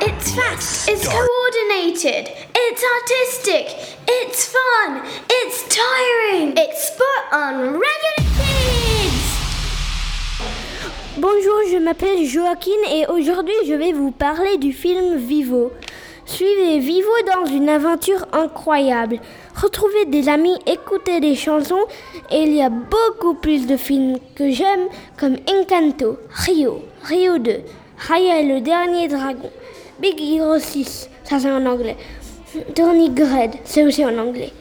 It's 0.02 0.34
fast, 0.34 0.88
it's 0.90 1.08
coordinated, 1.08 2.30
it's 2.54 2.84
artistic, 2.84 3.96
it's 4.06 4.44
fun, 4.52 5.02
it's 5.30 5.62
tiring, 5.74 6.56
it's 6.58 6.92
spot 6.92 7.32
on 7.32 7.72
Radio 7.72 8.12
Kids. 8.18 8.27
Bonjour, 11.20 11.62
je 11.72 11.78
m'appelle 11.78 12.24
Joaquin 12.24 12.70
et 12.92 13.04
aujourd'hui 13.08 13.54
je 13.66 13.74
vais 13.74 13.92
vous 13.92 14.12
parler 14.12 14.56
du 14.56 14.72
film 14.72 15.16
Vivo. 15.16 15.72
Suivez 16.26 16.78
Vivo 16.78 17.10
dans 17.26 17.44
une 17.50 17.68
aventure 17.68 18.28
incroyable. 18.32 19.18
Retrouvez 19.60 20.04
des 20.04 20.28
amis, 20.28 20.56
écoutez 20.64 21.18
des 21.18 21.34
chansons 21.34 21.86
et 22.30 22.42
il 22.42 22.54
y 22.54 22.62
a 22.62 22.70
beaucoup 22.70 23.34
plus 23.34 23.66
de 23.66 23.76
films 23.76 24.18
que 24.36 24.52
j'aime 24.52 24.86
comme 25.18 25.38
Encanto, 25.50 26.18
Rio, 26.30 26.82
Rio 27.02 27.38
2, 27.38 27.62
Raya 27.96 28.40
et 28.40 28.46
le 28.46 28.60
dernier 28.60 29.08
dragon, 29.08 29.50
Big 29.98 30.20
Hero 30.20 30.60
6, 30.60 31.10
ça 31.24 31.40
c'est 31.40 31.50
en 31.50 31.66
anglais, 31.66 31.96
Tony 32.76 33.10
Gred, 33.10 33.56
c'est 33.64 33.82
aussi 33.82 34.04
en 34.04 34.16
anglais. 34.18 34.52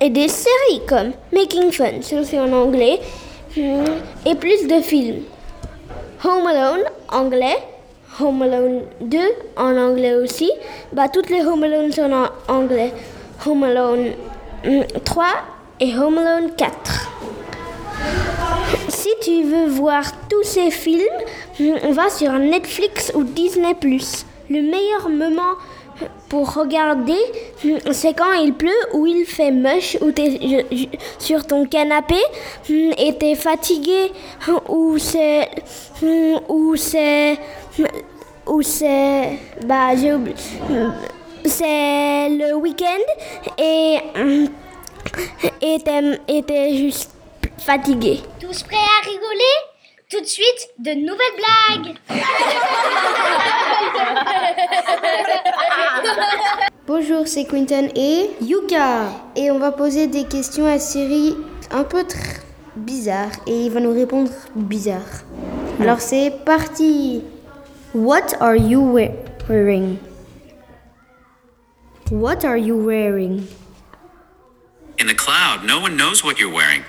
Et 0.00 0.08
des 0.08 0.28
séries 0.28 0.80
comme 0.88 1.12
Making 1.30 1.72
Fun, 1.72 2.00
c'est 2.00 2.18
aussi 2.18 2.38
en 2.38 2.52
anglais. 2.52 3.00
Et 3.58 4.34
plus 4.34 4.66
de 4.66 4.80
films. 4.82 5.22
Home 6.22 6.46
Alone, 6.46 6.84
anglais. 7.10 7.56
Home 8.20 8.42
Alone 8.42 8.82
2, 9.00 9.18
en 9.56 9.76
anglais 9.76 10.14
aussi. 10.14 10.50
Bah, 10.92 11.08
toutes 11.08 11.30
les 11.30 11.40
Home 11.40 11.62
Alone 11.62 11.90
sont 11.90 12.12
en 12.12 12.26
anglais. 12.52 12.92
Home 13.46 13.62
Alone 13.64 14.12
hum, 14.66 14.84
3 15.04 15.24
et 15.80 15.96
Home 15.96 16.18
Alone 16.18 16.50
4. 16.56 17.10
Si 18.88 19.08
tu 19.22 19.44
veux 19.44 19.68
voir 19.68 20.04
tous 20.28 20.42
ces 20.42 20.70
films, 20.70 21.04
hum, 21.60 21.92
va 21.92 22.10
sur 22.10 22.32
Netflix 22.32 23.10
ou 23.14 23.24
Disney+. 23.24 23.74
Le 24.50 24.60
meilleur 24.62 25.08
moment 25.08 25.56
pour 26.28 26.54
regarder, 26.54 27.18
c'est 27.92 28.14
quand 28.14 28.32
il 28.34 28.52
pleut 28.54 28.70
ou 28.94 29.06
il 29.06 29.24
fait 29.24 29.50
moche 29.50 29.96
ou 30.00 30.10
t'es 30.12 30.66
sur 31.18 31.46
ton 31.46 31.66
canapé 31.66 32.20
hum, 32.68 32.92
et 32.98 33.16
t'es 33.18 33.34
fatigué 33.34 34.12
ou 34.68 34.98
c'est 34.98 35.48
hum, 36.02 36.40
ou 36.48 36.76
c'est 36.76 37.38
hum, 37.78 37.86
ou 38.46 38.62
c'est 38.62 39.38
bah 39.64 39.96
j'ai 39.96 40.12
oublié 40.14 40.34
c'est 41.44 42.28
le 42.28 42.54
week-end 42.54 42.84
et 43.58 43.98
et 45.62 46.42
t'es 46.42 46.76
juste 46.76 47.10
fatigué. 47.58 48.20
Tous 48.40 48.62
prêts 48.62 48.76
à 48.76 49.04
rigoler? 49.04 49.65
Tout 50.08 50.20
de 50.20 50.26
suite, 50.26 50.68
de 50.78 50.92
nouvelles 50.92 51.36
blagues 51.36 51.96
Bonjour, 56.86 57.26
c'est 57.26 57.44
Quinton 57.44 57.88
et 57.96 58.30
Yuka. 58.40 59.08
Et 59.34 59.50
on 59.50 59.58
va 59.58 59.72
poser 59.72 60.06
des 60.06 60.22
questions 60.24 60.64
à 60.64 60.78
Siri 60.78 61.36
un 61.72 61.82
peu 61.82 62.02
tr- 62.02 62.38
bizarres 62.76 63.32
et 63.48 63.62
il 63.66 63.72
va 63.72 63.80
nous 63.80 63.92
répondre 63.92 64.30
bizarre. 64.54 65.24
Alors 65.80 66.00
c'est 66.00 66.30
parti. 66.44 67.24
What 67.92 68.36
are 68.40 68.54
you 68.54 68.80
wearing? 68.80 69.16
wearing? 69.48 69.98
What 72.12 72.44
are 72.44 72.56
you 72.56 72.76
wearing? 72.76 73.44
In 75.00 75.08
the 75.08 75.16
cloud, 75.16 75.64
no 75.66 75.80
one 75.80 75.96
knows 75.96 76.22
what 76.22 76.38
you're 76.38 76.54
wearing. 76.54 76.84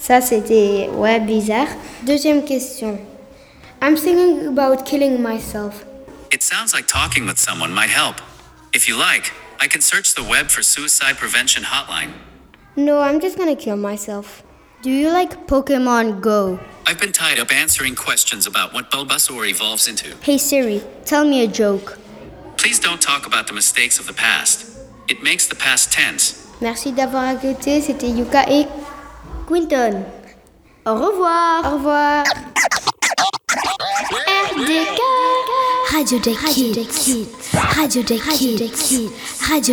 Ça, 0.00 0.20
c'était 0.20 0.88
ouais, 0.92 1.20
bizarre. 1.20 1.68
Deuxième 2.02 2.44
question. 2.44 2.98
I'm 3.80 3.96
thinking 3.96 4.46
about 4.46 4.84
killing 4.84 5.20
myself. 5.22 5.84
It 6.30 6.42
sounds 6.42 6.72
like 6.74 6.86
talking 6.86 7.26
with 7.26 7.38
someone 7.38 7.72
might 7.72 7.90
help. 7.90 8.16
If 8.72 8.88
you 8.88 8.96
like, 8.96 9.32
I 9.60 9.68
can 9.68 9.80
search 9.80 10.14
the 10.14 10.22
web 10.22 10.48
for 10.48 10.62
suicide 10.62 11.16
prevention 11.16 11.62
hotline. 11.64 12.10
No, 12.76 13.00
I'm 13.00 13.20
just 13.20 13.38
gonna 13.38 13.54
kill 13.56 13.76
myself. 13.76 14.42
Do 14.82 14.90
you 14.90 15.10
like 15.10 15.46
Pokemon 15.46 16.20
Go? 16.20 16.58
I've 16.86 16.98
been 16.98 17.12
tied 17.12 17.38
up 17.38 17.52
answering 17.52 17.94
questions 17.94 18.46
about 18.46 18.74
what 18.74 18.90
Bulbasaur 18.90 19.48
evolves 19.48 19.86
into. 19.88 20.14
Hey 20.22 20.38
Siri, 20.38 20.82
tell 21.04 21.24
me 21.24 21.42
a 21.42 21.46
joke. 21.46 21.98
Please 22.58 22.78
don't 22.78 23.00
talk 23.00 23.26
about 23.26 23.46
the 23.46 23.54
mistakes 23.54 23.98
of 23.98 24.06
the 24.06 24.12
past. 24.12 24.66
It 25.08 25.22
makes 25.22 25.46
the 25.46 25.54
past 25.54 25.92
tense. 25.92 26.48
Merci 26.60 26.92
d'avoir 26.92 27.30
écouté, 27.30 27.80
c'était 27.80 28.08
Yuka 28.08 28.44
et 28.50 28.66
Quinton. 29.46 30.02
Au 30.86 30.94
revoir. 30.94 31.72
Au 31.72 31.76
revoir. 31.76 32.24
RDK 34.64 35.00
Radio 35.92 36.18
des 36.18 36.84
Kids 36.84 37.26
Radio 37.54 38.02
des 38.02 38.18
Kids 38.18 39.10
Radio 39.48 39.66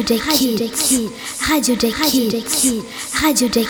des 0.56 0.70
Kids 0.70 1.10
Radio 1.50 1.76
des 1.76 1.92
Kids 1.92 2.84
Radio 3.22 3.48
des 3.48 3.64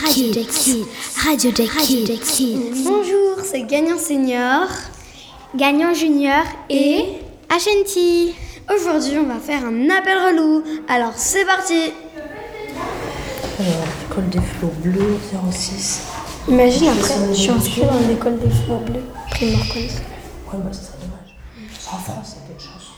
Kids 0.46 0.88
Radio 1.24 1.52
des 1.52 2.18
Kids 2.18 2.84
Bonjour, 2.84 3.38
c'est 3.44 3.64
Gagnant 3.64 3.98
Senior, 3.98 4.68
Gagnant 5.56 5.94
Junior 5.94 6.44
et 6.70 7.06
Ashanti. 7.50 8.36
Aujourd'hui, 8.74 9.18
on 9.18 9.28
va 9.28 9.40
faire 9.40 9.66
un 9.66 9.90
appel 9.90 10.18
relou. 10.18 10.64
Alors, 10.88 11.14
c'est 11.16 11.46
parti. 11.46 11.92
Alors, 13.60 14.01
l'école 14.12 14.30
des 14.30 14.42
flots 14.42 14.74
bleus, 14.84 15.18
06. 15.52 16.02
Imagine 16.50 16.90
après, 16.90 17.14
je 17.30 17.34
suis 17.34 17.50
inscrite 17.50 17.86
dans 17.86 18.08
l'école 18.08 18.40
des 18.40 18.50
fleurs 18.50 18.80
bleues, 18.82 19.04
primaire. 19.30 19.60
Ouais, 19.60 19.88
bah, 20.54 20.70
c'est 20.74 21.00
dommage. 21.00 21.36
En 21.94 21.98
France, 21.98 22.36
il 22.36 22.42
y 22.42 22.46
a 22.46 22.48
peu 22.50 22.54
de 22.56 22.60
chance. 22.60 22.92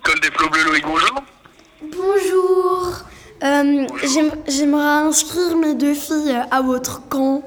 École 0.00 0.20
des 0.20 0.30
flots 0.30 0.50
bleus, 0.50 0.64
Loïc, 0.64 0.84
bonjour. 0.86 1.22
Bonjour. 1.82 2.92
Euh, 3.42 3.86
j'aime- 4.04 4.30
J'aimerais 4.46 5.06
inscrire 5.08 5.56
mes 5.56 5.74
deux 5.74 5.94
filles 5.94 6.36
à 6.50 6.62
votre 6.62 7.06
camp. 7.08 7.42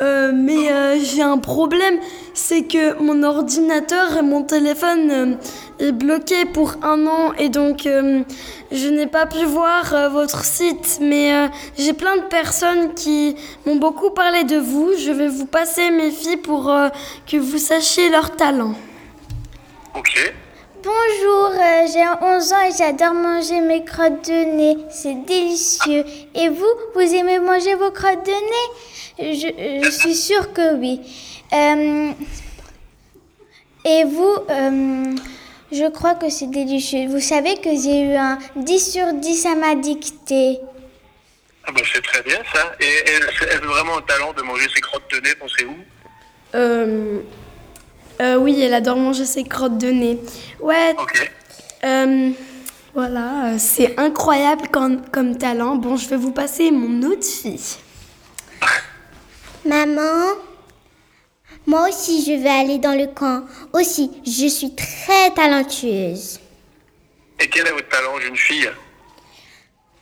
Euh, 0.00 0.32
mais 0.34 0.72
euh, 0.72 0.98
j'ai 1.02 1.20
un 1.20 1.36
problème, 1.36 1.98
c'est 2.32 2.62
que 2.62 2.98
mon 3.02 3.22
ordinateur 3.22 4.16
et 4.16 4.22
mon 4.22 4.42
téléphone 4.42 5.10
euh, 5.10 5.34
est 5.78 5.92
bloqué 5.92 6.46
pour 6.46 6.76
un 6.82 7.06
an 7.06 7.34
et 7.38 7.50
donc 7.50 7.84
euh, 7.84 8.22
je 8.72 8.88
n'ai 8.88 9.06
pas 9.06 9.26
pu 9.26 9.44
voir 9.44 10.10
votre 10.10 10.44
site. 10.44 10.98
Mais 11.02 11.50
j'ai 11.76 11.92
plein 11.92 12.16
de 12.16 12.22
personnes 12.22 12.94
qui 12.94 13.36
m'ont 13.66 13.76
beaucoup 13.76 14.10
parlé 14.10 14.44
de 14.44 14.56
vous. 14.56 14.92
Je 14.98 15.10
vais 15.10 15.28
vous 15.28 15.46
passer 15.46 15.90
mes 15.90 16.10
filles 16.10 16.38
pour 16.38 16.72
que 17.26 17.36
vous 17.36 17.58
sachiez 17.58 18.08
leur 18.08 18.36
talent. 18.36 18.74
Ok. 19.94 20.32
Bonjour, 20.82 21.50
euh, 21.50 21.86
j'ai 21.92 22.04
11 22.22 22.52
ans 22.54 22.66
et 22.66 22.72
j'adore 22.76 23.12
manger 23.12 23.60
mes 23.60 23.84
crottes 23.84 24.26
de 24.26 24.44
nez. 24.56 24.78
C'est 24.90 25.26
délicieux. 25.26 26.04
Et 26.34 26.48
vous, 26.48 26.72
vous 26.94 27.00
aimez 27.00 27.38
manger 27.38 27.74
vos 27.74 27.90
crottes 27.90 28.24
de 28.24 28.30
nez? 28.30 29.34
Je, 29.34 29.84
je 29.84 29.90
suis 29.90 30.14
sûre 30.14 30.54
que 30.54 30.74
oui. 30.76 31.00
Euh, 31.52 32.12
et 33.84 34.04
vous, 34.04 34.36
euh, 34.48 35.14
je 35.70 35.90
crois 35.90 36.14
que 36.14 36.30
c'est 36.30 36.50
délicieux. 36.50 37.08
Vous 37.08 37.20
savez 37.20 37.56
que 37.58 37.70
j'ai 37.70 38.00
eu 38.02 38.14
un 38.14 38.38
10 38.56 38.92
sur 38.92 39.12
10 39.12 39.46
à 39.46 39.54
ma 39.56 39.74
dictée. 39.74 40.60
Ah 41.66 41.72
bah, 41.72 41.82
c'est 41.92 42.02
très 42.02 42.22
bien 42.22 42.38
ça. 42.54 42.72
Et 42.80 42.86
elle, 43.06 43.28
elle 43.50 43.56
a 43.64 43.66
vraiment 43.66 43.98
un 43.98 44.02
talent 44.02 44.32
de 44.32 44.40
manger 44.42 44.66
ses 44.74 44.80
crottes 44.80 45.10
de 45.12 45.20
nez, 45.20 45.34
pensez-vous? 45.38 45.76
Euh, 48.20 48.34
euh, 48.34 48.36
oui, 48.38 48.60
elle 48.60 48.74
adore 48.74 48.96
manger 48.96 49.24
ses 49.24 49.44
crottes 49.44 49.78
de 49.78 49.90
nez. 49.90 50.18
Ouais. 50.60 50.94
Euh, 51.84 52.30
voilà, 52.94 53.46
euh, 53.46 53.56
c'est 53.58 53.98
incroyable 53.98 54.68
comme, 54.68 55.02
comme 55.10 55.36
talent. 55.38 55.76
Bon, 55.76 55.96
je 55.96 56.08
vais 56.08 56.16
vous 56.16 56.32
passer 56.32 56.70
mon 56.70 57.02
autre 57.08 57.24
fille. 57.24 57.60
Maman, 59.64 60.34
moi 61.66 61.88
aussi 61.88 62.24
je 62.24 62.32
vais 62.42 62.48
aller 62.48 62.78
dans 62.78 62.94
le 62.98 63.06
camp. 63.06 63.42
Aussi, 63.72 64.10
je 64.26 64.46
suis 64.48 64.74
très 64.74 65.30
talentueuse. 65.34 66.40
Et 67.38 67.48
quel 67.48 67.66
est 67.66 67.72
votre 67.72 67.88
talent, 67.88 68.18
jeune 68.20 68.36
fille? 68.36 68.68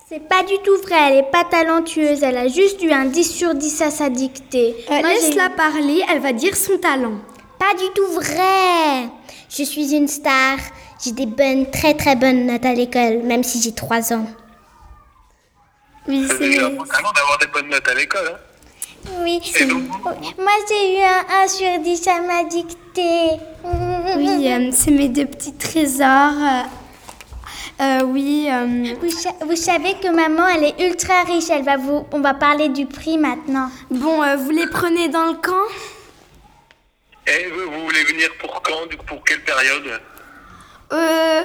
C'est 0.08 0.26
pas 0.26 0.42
du 0.42 0.54
tout 0.64 0.76
vrai, 0.86 0.96
elle 1.10 1.16
est 1.18 1.30
pas 1.30 1.44
talentueuse. 1.44 2.22
Elle 2.22 2.38
a 2.38 2.48
juste 2.48 2.82
eu 2.82 2.90
un 2.90 3.04
10 3.04 3.24
sur 3.30 3.54
10 3.54 3.82
à 3.82 3.90
sa 3.90 4.08
dictée. 4.08 4.74
J'ai- 4.88 5.02
Laisse-la 5.02 5.50
parler, 5.50 6.02
elle 6.10 6.20
va 6.20 6.32
dire 6.32 6.56
son 6.56 6.78
talent. 6.78 7.18
Pas 7.58 7.74
du 7.74 7.84
tout 7.94 8.06
vrai. 8.12 9.08
Je 9.50 9.62
suis 9.64 9.94
une 9.94 10.08
star. 10.08 10.58
J'ai 11.04 11.12
des 11.12 11.26
bonnes, 11.26 11.70
très 11.70 11.94
très 11.94 12.16
bonnes 12.16 12.46
notes 12.46 12.64
à 12.66 12.74
l'école, 12.74 13.18
même 13.22 13.44
si 13.44 13.60
j'ai 13.62 13.72
3 13.72 14.12
ans. 14.12 14.26
Oui, 16.08 16.26
C'est 16.28 16.56
talent 16.56 17.12
d'avoir 17.14 17.38
des 17.40 17.46
bonnes 17.52 17.68
notes 17.68 17.86
à 17.88 17.94
l'école. 17.94 18.32
Hein 18.34 19.10
Oui. 19.22 19.40
Donc, 19.68 19.82
Moi, 20.38 20.52
j'ai 20.68 20.98
eu 20.98 21.02
un 21.02 21.44
1 21.44 21.48
sur 21.48 21.78
10 21.80 22.08
à 22.08 22.20
ma 22.22 22.44
dictée. 22.44 23.30
Oui, 24.16 24.50
euh, 24.50 24.70
c'est 24.72 24.90
mes 24.90 25.08
deux 25.08 25.26
petits 25.26 25.52
trésors. 25.54 26.32
Euh, 26.42 26.62
euh, 27.80 28.02
oui. 28.04 28.48
euh, 28.50 28.94
Vous, 29.00 29.10
sa- 29.10 29.34
vous 29.46 29.54
savez 29.56 29.94
que 30.02 30.08
maman, 30.08 30.48
elle 30.48 30.64
est 30.64 30.80
ultra 30.88 31.22
riche. 31.24 31.50
Elle 31.50 31.62
va 31.64 31.76
vous, 31.76 32.06
on 32.12 32.20
va 32.20 32.34
parler 32.34 32.70
du 32.70 32.86
prix 32.86 33.18
maintenant. 33.18 33.68
Bon, 33.90 34.22
euh, 34.22 34.36
vous 34.36 34.50
les 34.50 34.66
prenez 34.66 35.08
dans 35.08 35.26
le 35.26 35.34
camp? 35.34 35.52
Et 37.28 37.46
vous, 37.50 37.70
vous 37.70 37.80
voulez 37.84 38.04
venir 38.04 38.28
pour 38.40 38.62
quand 38.62 38.86
du 38.86 38.96
coup, 38.96 39.04
Pour 39.06 39.24
quelle 39.24 39.42
période 39.44 40.00
Euh, 40.92 41.42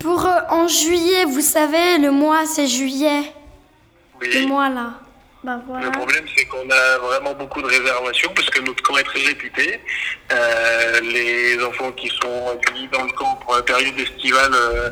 pour 0.00 0.24
euh, 0.26 0.38
en 0.50 0.68
juillet, 0.68 1.24
vous 1.24 1.40
savez, 1.40 1.98
le 1.98 2.10
mois 2.10 2.46
c'est 2.46 2.66
juillet. 2.66 3.32
Oui. 4.20 4.28
Le 4.32 4.46
mois 4.46 4.68
là. 4.68 4.90
Bah 5.44 5.60
voilà. 5.68 5.86
Le 5.86 5.92
problème, 5.92 6.24
c'est 6.36 6.46
qu'on 6.46 6.68
a 6.68 6.98
vraiment 6.98 7.32
beaucoup 7.34 7.62
de 7.62 7.68
réservations 7.68 8.32
parce 8.34 8.50
que 8.50 8.60
notre 8.60 8.82
camp 8.82 8.96
est 8.98 9.04
très 9.04 9.20
réputé. 9.20 9.80
Euh, 10.32 11.00
les 11.00 11.62
enfants 11.62 11.92
qui 11.92 12.08
sont 12.08 12.48
accueillis 12.54 12.88
dans 12.88 13.04
le 13.04 13.12
camp 13.12 13.36
pour 13.36 13.54
la 13.54 13.62
période 13.62 13.96
estivale 14.00 14.50
euh, 14.52 14.90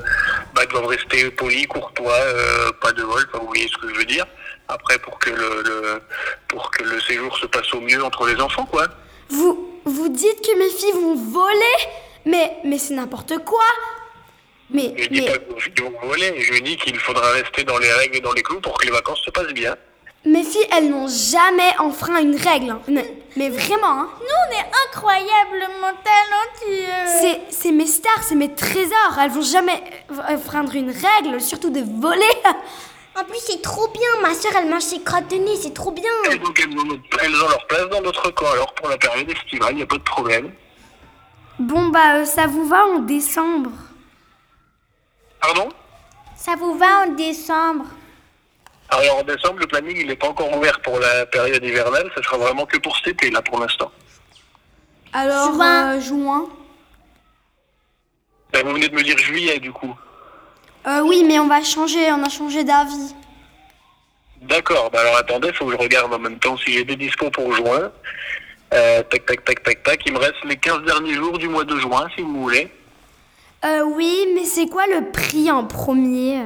bah, 0.55 0.65
doivent 0.67 0.87
rester 0.87 1.29
polis, 1.33 1.67
courtois, 1.67 2.13
euh, 2.15 2.71
pas 2.81 2.93
de 2.93 3.03
vol, 3.03 3.27
vous 3.35 3.47
voyez 3.49 3.67
ce 3.69 3.77
que 3.79 3.89
je 3.93 3.99
veux 3.99 4.05
dire. 4.05 4.25
Après, 4.69 4.99
pour 5.01 5.19
que 5.19 5.31
le, 5.31 5.63
le- 5.65 6.01
pour 6.47 6.71
que 6.71 6.85
le 6.85 7.01
séjour 7.01 7.37
se 7.39 7.47
passe 7.47 7.73
au 7.75 7.81
mieux 7.81 8.03
entre 8.05 8.25
les 8.29 8.41
enfants, 8.41 8.67
quoi. 8.67 8.87
Vous, 9.31 9.76
vous 9.87 10.09
dites 10.09 10.41
que 10.43 10.59
mes 10.59 10.69
filles 10.71 10.93
vont 10.93 11.15
voler 11.15 11.79
Mais, 12.25 12.59
mais 12.65 12.79
c'est 12.79 12.95
n'importe 12.95 13.39
quoi 13.45 13.65
Mais, 14.71 14.93
Je 14.97 15.09
dis 15.09 15.21
mais, 15.23 15.27
pas 15.31 15.39
que 15.39 15.53
vos 15.53 15.59
filles 15.61 15.73
vont 15.81 16.09
voler, 16.09 16.41
je 16.41 16.61
dis 16.63 16.77
qu'il 16.77 16.99
faudra 16.99 17.31
rester 17.31 17.65
dans 17.65 17.79
les 17.79 17.93
règles 17.93 18.17
et 18.17 18.21
dans 18.21 18.33
les 18.33 18.43
clous 18.43 18.61
pour 18.61 18.77
que 18.79 18.85
les 18.87 18.93
vacances 18.93 19.21
se 19.25 19.31
passent 19.31 19.53
bien. 19.55 19.75
mes 20.25 20.43
filles, 20.43 20.67
elles 20.77 20.91
n'ont 20.91 21.07
jamais 21.09 21.73
enfreint 21.79 22.21
une 22.21 22.35
règle. 22.37 22.71
hein. 22.71 22.81
Mais, 22.89 23.07
mais 23.37 23.49
vraiment, 23.49 24.01
hein. 24.01 24.09
Nous, 24.21 24.39
on 24.49 24.53
est 24.61 24.67
incroyablement 24.89 25.93
talentueux. 26.03 27.21
C'est, 27.21 27.41
c'est 27.51 27.71
mes 27.73 27.87
stars, 27.87 28.23
c'est 28.29 28.35
mes 28.35 28.53
trésors. 28.55 29.17
Elles 29.23 29.31
vont 29.31 29.43
jamais 29.43 29.81
euh, 30.11 30.35
enfreindre 30.35 30.75
une 30.75 30.91
règle, 30.91 31.41
surtout 31.41 31.71
de 31.71 31.81
voler. 32.01 32.25
En 33.19 33.25
plus, 33.25 33.39
c'est 33.39 33.63
trop 33.63 33.89
bien. 33.89 34.21
Ma 34.23 34.35
soeur, 34.35 34.53
elle 34.57 34.69
mange 34.69 34.83
ses 34.83 35.03
crottes 35.03 35.29
de 35.31 35.37
nez. 35.37 35.57
C'est 35.57 35.73
trop 35.73 35.91
bien. 35.91 36.11
Et 36.31 36.39
donc 36.39 36.61
elles 36.61 36.79
ont, 36.79 37.01
elles 37.23 37.35
ont 37.35 37.49
leur 37.49 37.67
place 37.67 37.89
dans 37.89 38.03
notre 38.03 38.31
camp, 38.31 38.51
alors 38.53 38.75
pour 38.75 38.89
la 38.89 38.99
période 38.99 39.31
estivale, 39.31 39.73
il 39.73 39.77
n'y 39.77 39.83
a 39.83 39.87
pas 39.87 39.97
de 39.97 40.03
problème. 40.03 40.53
Bon, 41.59 41.89
bah, 41.89 42.17
euh, 42.17 42.25
ça 42.27 42.47
vous 42.47 42.67
va 42.69 42.85
en 42.85 42.99
décembre? 42.99 43.71
Pardon? 45.41 45.69
Ça 46.37 46.55
vous 46.57 46.77
va 46.77 47.05
en 47.05 47.07
décembre? 47.15 47.87
Alors 48.91 49.19
en 49.19 49.23
décembre, 49.23 49.61
le 49.61 49.67
planning 49.67 49.97
il 49.97 50.07
n'est 50.07 50.17
pas 50.17 50.29
encore 50.29 50.55
ouvert 50.57 50.81
pour 50.83 50.99
la 51.01 51.27
période 51.27 51.65
hivernale, 51.65 52.09
ça 52.15 52.23
sera 52.23 52.37
vraiment 52.37 52.67
que 52.67 52.77
pour 52.79 52.97
cet 52.97 53.09
été 53.09 53.31
là 53.31 53.43
pour 53.43 53.59
l'instant. 53.59 53.91
Alors, 55.13 55.55
Juin. 55.55 55.97
euh, 55.97 56.01
juin 56.01 56.47
Ben, 58.53 58.65
vous 58.65 58.75
venez 58.75 58.89
de 58.89 58.95
me 58.95 59.03
dire 59.03 59.19
juillet 59.19 59.59
du 59.59 59.73
coup. 59.73 59.93
Euh, 60.87 61.01
oui, 61.01 61.25
mais 61.27 61.39
on 61.39 61.49
va 61.49 61.63
changer, 61.63 62.11
on 62.13 62.23
a 62.23 62.29
changé 62.29 62.63
d'avis. 62.63 63.15
D'accord, 64.43 64.91
bah 64.91 65.01
alors 65.01 65.17
attendez, 65.17 65.53
faut 65.53 65.67
que 65.67 65.73
je 65.73 65.77
regarde 65.77 66.13
en 66.13 66.19
même 66.19 66.39
temps 66.39 66.57
si 66.57 66.73
j'ai 66.73 66.85
des 66.85 66.97
dispos 66.97 67.31
pour 67.31 67.53
juin. 67.55 67.91
Euh, 68.75 69.03
tac 69.03 69.27
tac 69.27 69.45
tac 69.45 69.63
tac 69.63 69.83
tac, 69.83 70.01
il 70.07 70.13
me 70.13 70.19
reste 70.19 70.45
les 70.45 70.57
15 70.57 70.85
derniers 70.85 71.15
jours 71.15 71.39
du 71.39 71.49
mois 71.49 71.65
de 71.65 71.77
juin 71.79 72.07
si 72.15 72.23
vous 72.23 72.43
voulez. 72.43 72.71
Euh, 73.65 73.83
oui, 73.83 74.29
mais 74.35 74.45
c'est 74.45 74.67
quoi 74.69 74.87
le 74.87 75.11
prix 75.11 75.51
en 75.51 75.65
premier? 75.65 76.43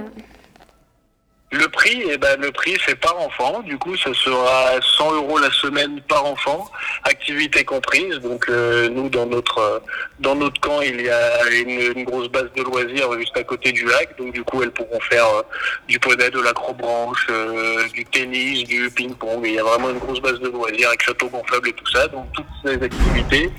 Le 1.52 1.66
prix, 1.66 2.04
eh 2.08 2.16
ben, 2.16 2.40
le 2.40 2.52
prix, 2.52 2.76
c'est 2.86 2.94
par 2.94 3.18
enfant. 3.18 3.60
Du 3.62 3.76
coup, 3.76 3.96
ce 3.96 4.12
sera 4.12 4.80
100 4.80 5.14
euros 5.14 5.36
la 5.38 5.50
semaine 5.50 6.00
par 6.02 6.24
enfant, 6.24 6.70
activité 7.02 7.64
comprise. 7.64 8.20
Donc, 8.20 8.48
euh, 8.48 8.88
nous, 8.88 9.08
dans 9.08 9.26
notre 9.26 9.58
euh, 9.58 9.78
dans 10.20 10.36
notre 10.36 10.60
camp, 10.60 10.80
il 10.80 11.00
y 11.00 11.10
a 11.10 11.50
une, 11.50 11.96
une 11.96 12.04
grosse 12.04 12.28
base 12.28 12.52
de 12.54 12.62
loisirs 12.62 13.12
juste 13.18 13.36
à 13.36 13.42
côté 13.42 13.72
du 13.72 13.84
lac. 13.84 14.16
Donc, 14.16 14.32
du 14.32 14.44
coup, 14.44 14.62
elles 14.62 14.70
pourront 14.70 15.00
faire 15.00 15.26
euh, 15.26 15.42
du 15.88 15.98
poney, 15.98 16.30
de 16.30 16.40
l'acrobranche, 16.40 17.26
euh, 17.30 17.88
du 17.88 18.04
tennis, 18.04 18.62
du 18.62 18.88
ping-pong. 18.88 19.40
Il 19.44 19.54
y 19.54 19.58
a 19.58 19.64
vraiment 19.64 19.90
une 19.90 19.98
grosse 19.98 20.20
base 20.20 20.38
de 20.38 20.48
loisirs 20.50 20.88
avec 20.88 21.02
château 21.02 21.28
gonflable 21.28 21.68
et 21.68 21.72
tout 21.72 21.90
ça. 21.90 22.06
Donc, 22.06 22.26
toutes 22.32 22.46
ces 22.64 22.80
activités 22.80 23.50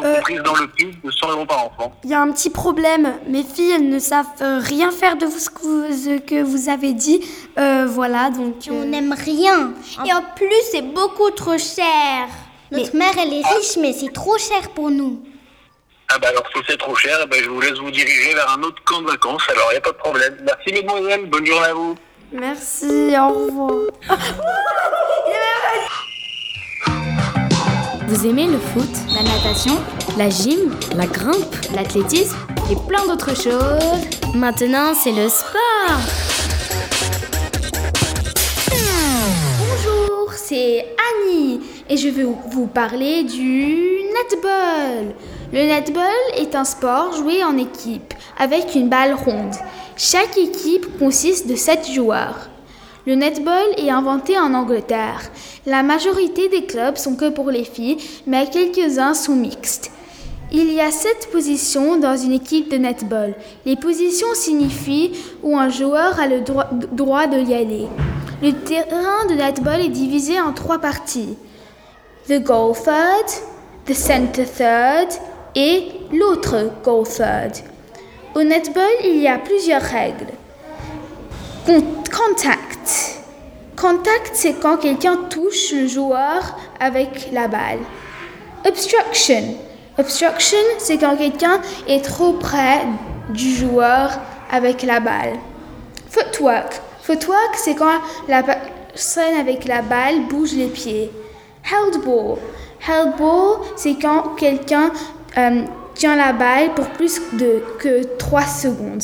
sont 0.00 0.06
Euh, 0.06 0.14
comprises 0.16 0.42
dans 0.42 0.54
le 0.54 0.68
prix 0.68 0.86
de 1.04 1.10
100 1.10 1.30
euros 1.30 1.46
par 1.46 1.66
enfant. 1.66 1.92
Il 2.04 2.10
y 2.10 2.14
a 2.14 2.20
un 2.20 2.30
petit 2.32 2.50
problème. 2.50 3.14
Mes 3.28 3.42
filles, 3.42 3.72
elles 3.72 3.88
ne 3.88 3.98
savent 3.98 4.26
euh, 4.40 4.60
rien 4.62 4.90
faire 4.90 5.16
de 5.16 5.26
ce 5.28 5.50
que 5.50 5.60
vous, 5.62 5.92
ce 5.92 6.18
que 6.18 6.42
vous 6.42 6.68
avez 6.68 6.92
dit. 6.92 7.20
Euh, 7.58 7.86
voilà, 7.88 8.30
donc. 8.30 8.54
On 8.70 8.84
n'aime 8.84 9.12
rien. 9.14 9.72
Et 10.06 10.12
en 10.12 10.22
plus, 10.36 10.62
c'est 10.70 10.82
beaucoup 10.82 11.30
trop 11.30 11.58
cher. 11.58 12.26
Notre 12.72 12.96
mère, 12.96 13.12
elle 13.20 13.32
est 13.34 13.46
riche, 13.56 13.76
mais 13.80 13.92
c'est 13.92 14.12
trop 14.12 14.38
cher 14.38 14.70
pour 14.74 14.90
nous. 14.90 15.22
Ah 16.12 16.18
bah 16.18 16.26
alors 16.28 16.42
si 16.52 16.60
c'est 16.68 16.76
trop 16.76 16.96
cher, 16.96 17.16
eh 17.22 17.26
ben, 17.28 17.40
je 17.40 17.48
vous 17.48 17.60
laisse 17.60 17.78
vous 17.78 17.90
diriger 17.92 18.34
vers 18.34 18.50
un 18.50 18.60
autre 18.64 18.82
camp 18.84 19.00
de 19.00 19.06
vacances. 19.06 19.42
Alors, 19.48 19.66
il 19.70 19.74
n'y 19.74 19.78
a 19.78 19.80
pas 19.80 19.92
de 19.92 19.96
problème. 19.96 20.36
Merci, 20.44 20.72
mesdemoiselles. 20.72 21.26
Bonne 21.26 21.46
journée 21.46 21.66
à 21.68 21.74
vous. 21.74 21.94
Merci, 22.32 23.14
au 23.16 23.28
revoir. 23.28 23.72
Vous 28.10 28.26
aimez 28.26 28.48
le 28.48 28.58
foot, 28.58 28.90
la 29.14 29.22
natation, 29.22 29.74
la 30.18 30.28
gym, 30.28 30.74
la 30.96 31.06
grimpe, 31.06 31.54
l'athlétisme 31.76 32.36
et 32.68 32.74
plein 32.88 33.06
d'autres 33.06 33.36
choses 33.36 34.34
Maintenant, 34.34 34.94
c'est 34.94 35.12
le 35.12 35.28
sport 35.28 36.00
Bonjour, 39.60 40.32
c'est 40.34 40.86
Annie 41.08 41.60
et 41.88 41.96
je 41.96 42.08
vais 42.08 42.24
vous 42.24 42.66
parler 42.66 43.22
du 43.22 43.76
netball. 44.12 45.14
Le 45.52 45.66
netball 45.66 46.04
est 46.36 46.56
un 46.56 46.64
sport 46.64 47.12
joué 47.12 47.44
en 47.44 47.56
équipe 47.56 48.12
avec 48.40 48.74
une 48.74 48.88
balle 48.88 49.14
ronde. 49.14 49.54
Chaque 49.96 50.36
équipe 50.36 50.98
consiste 50.98 51.46
de 51.46 51.54
7 51.54 51.86
joueurs. 51.94 52.49
Le 53.06 53.14
netball 53.14 53.66
est 53.78 53.90
inventé 53.90 54.38
en 54.38 54.52
Angleterre. 54.52 55.22
La 55.66 55.82
majorité 55.82 56.48
des 56.48 56.64
clubs 56.64 56.96
sont 56.96 57.16
que 57.16 57.30
pour 57.30 57.50
les 57.50 57.64
filles, 57.64 57.96
mais 58.26 58.48
quelques-uns 58.50 59.14
sont 59.14 59.36
mixtes. 59.36 59.90
Il 60.52 60.72
y 60.72 60.80
a 60.80 60.90
sept 60.90 61.28
positions 61.32 61.96
dans 61.96 62.16
une 62.16 62.32
équipe 62.32 62.70
de 62.70 62.76
netball. 62.76 63.34
Les 63.64 63.76
positions 63.76 64.34
signifient 64.34 65.12
où 65.42 65.56
un 65.56 65.68
joueur 65.68 66.18
a 66.20 66.26
le 66.26 66.40
droit, 66.40 67.26
de 67.26 67.38
y 67.38 67.54
aller. 67.54 67.86
Le 68.42 68.52
terrain 68.52 69.26
de 69.28 69.34
netball 69.34 69.80
est 69.80 69.88
divisé 69.88 70.40
en 70.40 70.52
trois 70.52 70.78
parties. 70.78 71.36
The 72.28 72.42
goal 72.42 72.74
third, 72.74 73.26
the 73.86 73.94
center 73.94 74.44
third 74.44 75.08
et 75.54 75.84
l'autre 76.12 76.70
goal 76.84 77.06
third. 77.06 77.52
Au 78.34 78.42
netball, 78.42 78.84
il 79.04 79.16
y 79.20 79.28
a 79.28 79.38
plusieurs 79.38 79.82
règles. 79.82 80.32
Con- 81.64 81.82
contact. 82.10 82.69
Contact, 83.80 84.32
c'est 84.34 84.60
quand 84.60 84.76
quelqu'un 84.76 85.16
touche 85.30 85.72
le 85.72 85.86
joueur 85.86 86.54
avec 86.78 87.30
la 87.32 87.48
balle. 87.48 87.78
Obstruction. 88.66 89.54
Obstruction, 89.98 90.58
c'est 90.76 90.98
quand 90.98 91.16
quelqu'un 91.16 91.62
est 91.88 92.04
trop 92.04 92.34
près 92.34 92.80
du 93.30 93.54
joueur 93.54 94.10
avec 94.50 94.82
la 94.82 95.00
balle. 95.00 95.38
Footwork. 96.10 96.78
Footwork, 97.02 97.54
c'est 97.54 97.74
quand 97.74 98.00
la 98.28 98.42
personne 98.42 99.34
avec 99.40 99.64
la 99.64 99.80
balle 99.80 100.26
bouge 100.28 100.52
les 100.52 100.68
pieds. 100.68 101.10
Held 101.64 102.04
ball. 102.04 102.36
C'est 103.76 103.94
quand 103.94 104.34
quelqu'un 104.36 104.90
euh, 105.38 105.62
tient 105.94 106.16
la 106.16 106.34
balle 106.34 106.74
pour 106.74 106.86
plus 106.90 107.18
de, 107.32 107.62
que 107.78 108.04
3 108.18 108.42
secondes. 108.42 109.02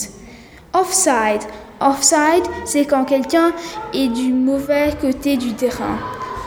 Offside. 0.75 1.43
Offside, 1.81 2.45
c'est 2.65 2.87
quand 2.87 3.05
quelqu'un 3.05 3.53
est 3.93 4.09
du 4.09 4.33
mauvais 4.33 4.95
côté 5.01 5.37
du 5.37 5.53
terrain. 5.55 5.99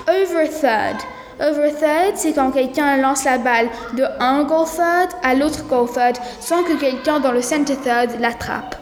Over 0.08 0.50
third. 0.50 0.98
Over 1.40 1.70
third, 1.70 2.16
c'est 2.16 2.34
quand 2.34 2.52
quelqu'un 2.52 2.98
lance 2.98 3.26
la 3.26 3.38
balle 3.38 3.70
de 3.96 4.04
un 4.20 4.44
goal 4.44 4.66
third 4.66 5.10
à 5.24 5.36
l'autre 5.36 5.66
goal 5.68 5.88
third 5.88 6.18
sans 6.40 6.64
que 6.64 6.74
quelqu'un 6.74 7.20
dans 7.20 7.32
le 7.32 7.42
center 7.42 7.76
third 7.76 8.20
l'attrape 8.20 8.76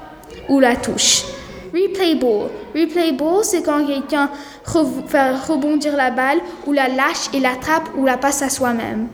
ou 0.48 0.60
la 0.60 0.76
touche. 0.76 1.24
Replay 1.74 2.16
ball. 2.16 2.50
Replay 2.74 3.12
ball, 3.12 3.44
c'est 3.44 3.62
quand 3.62 3.86
quelqu'un 3.86 4.30
fait 5.08 5.32
rebondir 5.32 5.96
la 5.96 6.12
balle 6.12 6.40
ou 6.66 6.72
la 6.72 6.88
lâche 6.88 7.30
et 7.34 7.40
l'attrape 7.40 7.90
ou 7.98 8.06
la 8.06 8.18
passe 8.18 8.42
à 8.42 8.50
soi-même. 8.50 9.10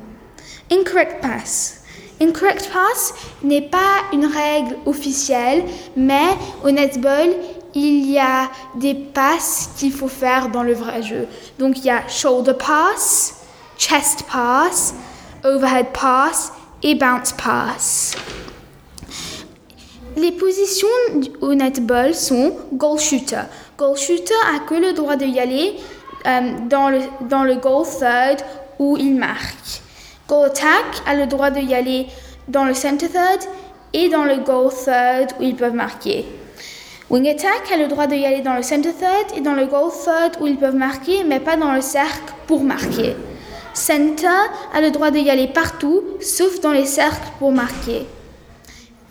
Incorrect 0.71 1.21
pass. 1.21 1.82
Incorrect 2.21 2.69
pass 2.71 3.13
n'est 3.43 3.61
pas 3.61 4.03
une 4.11 4.25
règle 4.25 4.77
officielle, 4.85 5.63
mais 5.95 6.29
au 6.63 6.71
netball, 6.71 7.29
il 7.73 8.09
y 8.09 8.19
a 8.19 8.49
des 8.75 8.93
passes 8.93 9.69
qu'il 9.77 9.91
faut 9.91 10.07
faire 10.07 10.49
dans 10.49 10.63
le 10.63 10.73
vrai 10.73 11.01
jeu. 11.01 11.27
Donc 11.59 11.79
il 11.79 11.85
y 11.85 11.89
a 11.89 12.07
shoulder 12.07 12.53
pass, 12.53 13.43
chest 13.77 14.25
pass, 14.31 14.93
overhead 15.43 15.87
pass 15.91 16.53
et 16.83 16.95
bounce 16.95 17.33
pass. 17.33 18.15
Les 20.15 20.31
positions 20.31 20.87
au 21.41 21.55
netball 21.55 22.13
sont 22.13 22.55
goal 22.73 22.99
shooter. 22.99 23.41
Goal 23.77 23.97
shooter 23.97 24.35
a 24.55 24.59
que 24.59 24.75
le 24.75 24.93
droit 24.93 25.15
de 25.15 25.25
y 25.25 25.39
aller 25.39 25.75
euh, 26.27 26.39
dans, 26.69 26.89
le, 26.89 26.99
dans 27.21 27.43
le 27.43 27.55
goal 27.55 27.85
third 27.85 28.45
où 28.77 28.95
il 28.97 29.15
marque. 29.15 29.82
Goal 30.27 30.45
attack 30.45 31.01
a 31.05 31.15
le 31.15 31.27
droit 31.27 31.49
de 31.51 31.59
y 31.59 31.73
aller 31.73 32.07
dans 32.47 32.63
le 32.63 32.73
center 32.73 33.09
third 33.09 33.41
et 33.91 34.07
dans 34.07 34.23
le 34.23 34.37
goal 34.37 34.71
third 34.71 35.33
où 35.37 35.43
ils 35.43 35.55
peuvent 35.55 35.73
marquer. 35.73 36.25
Wing 37.09 37.27
attack 37.27 37.69
a 37.73 37.77
le 37.77 37.87
droit 37.87 38.07
de 38.07 38.15
y 38.15 38.25
aller 38.25 38.39
dans 38.41 38.55
le 38.55 38.63
center 38.63 38.93
third 38.93 39.37
et 39.37 39.41
dans 39.41 39.53
le 39.53 39.65
goal 39.65 39.91
third 39.91 40.41
où 40.41 40.47
ils 40.47 40.55
peuvent 40.55 40.75
marquer 40.75 41.25
mais 41.25 41.41
pas 41.41 41.57
dans 41.57 41.73
le 41.73 41.81
cercle 41.81 42.33
pour 42.47 42.63
marquer. 42.63 43.17
Center 43.73 44.27
a 44.73 44.79
le 44.79 44.91
droit 44.91 45.11
de 45.11 45.17
y 45.17 45.29
aller 45.29 45.47
partout 45.47 46.01
sauf 46.21 46.61
dans 46.61 46.71
les 46.71 46.85
cercles 46.85 47.27
pour 47.39 47.51
marquer 47.51 48.05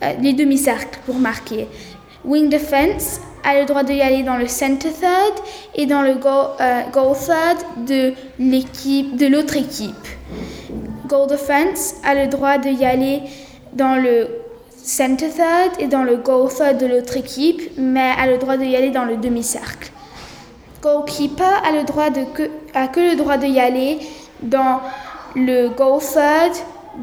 euh, 0.03 0.13
les 0.19 0.33
demi-cercles 0.33 0.99
pour 1.05 1.17
marquer. 1.17 1.69
Wing 2.25 2.49
defense 2.49 3.21
a 3.45 3.61
le 3.61 3.67
droit 3.67 3.83
d'y 3.83 4.01
aller 4.01 4.23
dans 4.23 4.39
le 4.39 4.47
center 4.47 4.91
third 4.91 5.35
et 5.75 5.85
dans 5.85 6.01
le 6.01 6.15
goal, 6.15 6.53
euh, 6.59 6.81
goal 6.91 7.15
third 7.15 7.87
de 7.87 8.15
l'équipe 8.39 9.15
de 9.17 9.27
l'autre 9.27 9.59
équipe. 9.59 10.09
Goal 11.13 11.29
defense 11.29 11.97
a 12.05 12.15
le 12.15 12.27
droit 12.27 12.57
d'y 12.57 12.87
aller 12.87 13.21
dans 13.75 13.97
le 13.97 14.29
center 14.83 15.29
third 15.29 15.79
et 15.79 15.87
dans 15.87 16.05
le 16.05 16.17
goal 16.17 16.49
third 16.49 16.79
de 16.79 16.87
l'autre 16.87 17.19
équipe, 17.19 17.61
mais 17.77 18.13
a 18.19 18.27
le 18.27 18.39
droit 18.39 18.57
d'y 18.57 18.75
aller 18.75 18.89
dans 18.89 19.05
le 19.05 19.19
demi-cercle. 19.19 19.93
Goalkeeper 20.81 21.63
a 21.69 21.73
le 21.73 21.85
droit 21.85 22.09
de 22.09 22.25
que, 22.33 22.49
le 22.97 23.17
droit 23.17 23.37
d'y 23.37 23.61
aller 23.61 23.99
dans 24.41 24.81
le 25.37 25.69
goal 25.69 26.01
third 26.01 26.55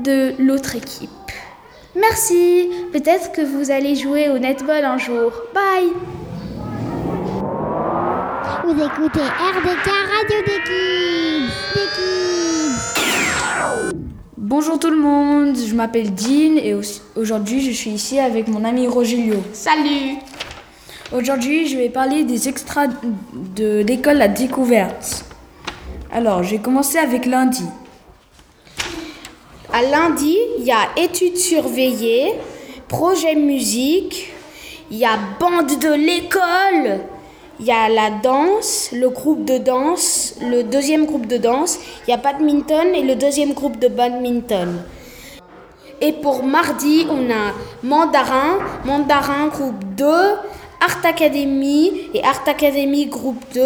de 0.04 0.34
l'autre 0.39 0.76
équipe. 0.76 1.10
Merci. 1.95 2.67
Peut-être 2.91 3.32
que 3.32 3.41
vous 3.41 3.69
allez 3.69 3.95
jouer 3.95 4.30
au 4.30 4.39
netball 4.39 4.86
un 4.86 4.98
jour. 4.98 5.32
Bye. 5.54 5.93
Vous 8.63 8.72
écoutez 8.72 9.19
RDK 9.19 9.86
Radio. 9.86 10.39
Des 10.48 10.62
Kids. 10.65 12.18
Bonjour 14.49 14.79
tout 14.79 14.89
le 14.89 14.97
monde, 14.97 15.55
je 15.55 15.75
m'appelle 15.75 16.12
Dean 16.15 16.57
et 16.57 16.73
au- 16.73 16.81
aujourd'hui 17.15 17.62
je 17.62 17.69
suis 17.69 17.91
ici 17.91 18.17
avec 18.19 18.47
mon 18.47 18.63
ami 18.65 18.88
Rogelio. 18.88 19.35
Salut 19.53 20.15
Aujourd'hui 21.15 21.67
je 21.67 21.77
vais 21.77 21.89
parler 21.89 22.23
des 22.23 22.49
extras 22.49 22.88
de 23.55 23.83
l'école 23.88 24.17
La 24.17 24.27
Découverte. 24.27 25.23
Alors 26.12 26.41
j'ai 26.41 26.57
commencé 26.57 26.97
avec 26.97 27.27
lundi. 27.27 27.65
À 29.71 29.83
lundi, 29.83 30.35
il 30.57 30.65
y 30.65 30.71
a 30.71 30.88
études 30.97 31.38
surveillées, 31.38 32.33
projet 32.88 33.35
musique, 33.35 34.31
il 34.89 34.97
y 34.97 35.05
a 35.05 35.19
bande 35.39 35.79
de 35.79 35.93
l'école, 35.93 37.01
il 37.60 37.65
y 37.65 37.72
a 37.72 37.89
la 37.89 38.10
danse, 38.10 38.89
le 38.93 39.10
groupe 39.10 39.43
de 39.45 39.58
danse, 39.58 40.36
le 40.41 40.63
deuxième 40.63 41.06
groupe 41.06 41.28
de 41.28 41.38
danse, 41.38 41.78
il 42.08 42.12
y 42.12 42.13
a 42.13 42.17
badminton 42.17 42.95
et 42.95 43.04
le 43.04 43.15
deuxième 43.15 43.54
groupe 43.54 43.80
de 43.80 43.89
badminton. 43.89 44.82
Et 46.02 46.13
pour 46.13 46.43
mardi, 46.43 47.06
on 47.10 47.30
a 47.30 47.54
mandarin, 47.84 48.60
mandarin 48.86 49.48
groupe 49.48 49.84
2, 49.98 50.06
Art 50.06 51.06
Academy 51.06 51.91
et 52.13 52.24
Art 52.24 52.48
Academy 52.48 53.08
groupe 53.08 53.43
2. 53.54 53.62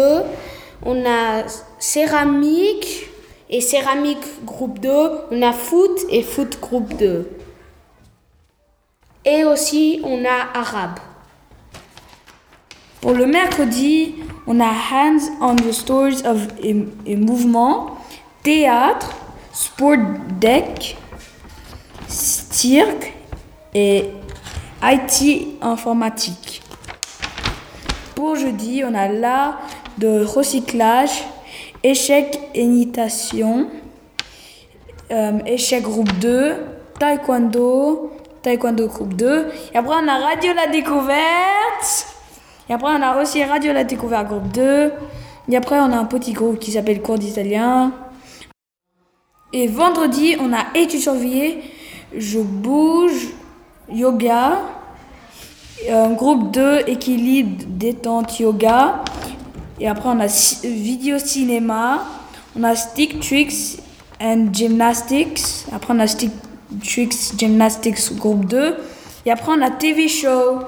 On 0.84 1.06
a 1.06 1.44
céramique 1.78 3.06
et 3.48 3.60
céramique 3.60 4.44
groupe 4.44 4.80
2. 4.80 4.90
On 5.30 5.42
a 5.42 5.52
foot 5.52 6.00
et 6.10 6.22
foot 6.22 6.58
groupe 6.60 6.94
2. 6.94 7.30
Et 9.24 9.44
aussi, 9.44 10.00
on 10.02 10.24
a 10.24 10.58
arabe. 10.58 10.98
Pour 13.04 13.12
le 13.12 13.26
mercredi, 13.26 14.14
on 14.46 14.58
a 14.60 14.72
Hands 14.72 15.20
on 15.42 15.56
the 15.56 15.72
Stories 15.72 16.22
of 16.24 16.46
et, 16.62 17.16
Mouvement, 17.16 17.98
Théâtre, 18.42 19.10
Sport 19.52 19.98
Deck, 20.40 20.96
Cirque 22.08 23.12
et 23.74 24.06
IT 24.82 25.48
Informatique. 25.60 26.62
Pour 28.14 28.36
jeudi, 28.36 28.82
on 28.86 28.94
a 28.94 29.08
l'art 29.08 29.58
de 29.98 30.24
recyclage, 30.24 31.26
échec 31.82 32.40
et 32.54 32.66
natation, 32.66 33.68
euh, 35.10 35.40
échec 35.44 35.82
groupe 35.82 36.10
2, 36.20 36.54
taekwondo, 36.98 38.12
taekwondo 38.40 38.86
groupe 38.86 39.12
2. 39.12 39.48
Et 39.74 39.76
après, 39.76 39.94
on 40.02 40.08
a 40.08 40.16
radio 40.16 40.54
la 40.54 40.68
découverte. 40.68 42.13
Et 42.68 42.72
après, 42.72 42.92
on 42.96 43.02
a 43.02 43.20
aussi 43.20 43.44
radio 43.44 43.72
la 43.72 43.84
découverte 43.84 44.28
groupe 44.28 44.48
2. 44.52 44.92
Et 45.50 45.56
après, 45.56 45.78
on 45.78 45.92
a 45.92 45.96
un 45.96 46.06
petit 46.06 46.32
groupe 46.32 46.58
qui 46.58 46.72
s'appelle 46.72 47.02
cours 47.02 47.18
d'italien. 47.18 47.92
Et 49.52 49.68
vendredi, 49.68 50.36
on 50.40 50.52
a 50.52 50.64
études 50.74 51.00
surveillées, 51.00 51.62
je 52.16 52.40
bouge, 52.40 53.28
yoga, 53.92 54.58
groupe 56.16 56.50
2, 56.50 56.84
équilibre, 56.86 57.64
détente, 57.68 58.40
yoga. 58.40 59.04
Et 59.78 59.86
après, 59.86 60.08
on 60.08 60.18
a 60.18 60.26
vidéo 60.64 61.18
cinéma, 61.18 62.04
on 62.58 62.64
a 62.64 62.74
stick 62.74 63.20
tricks 63.20 63.78
and 64.20 64.48
gymnastics. 64.52 65.66
Après, 65.72 65.92
on 65.94 66.00
a 66.00 66.06
stick 66.06 66.32
tricks, 66.82 67.38
gymnastics, 67.38 68.16
groupe 68.16 68.46
2. 68.46 68.76
Et 69.26 69.30
après, 69.30 69.52
on 69.56 69.62
a 69.62 69.70
TV 69.70 70.08
show. 70.08 70.60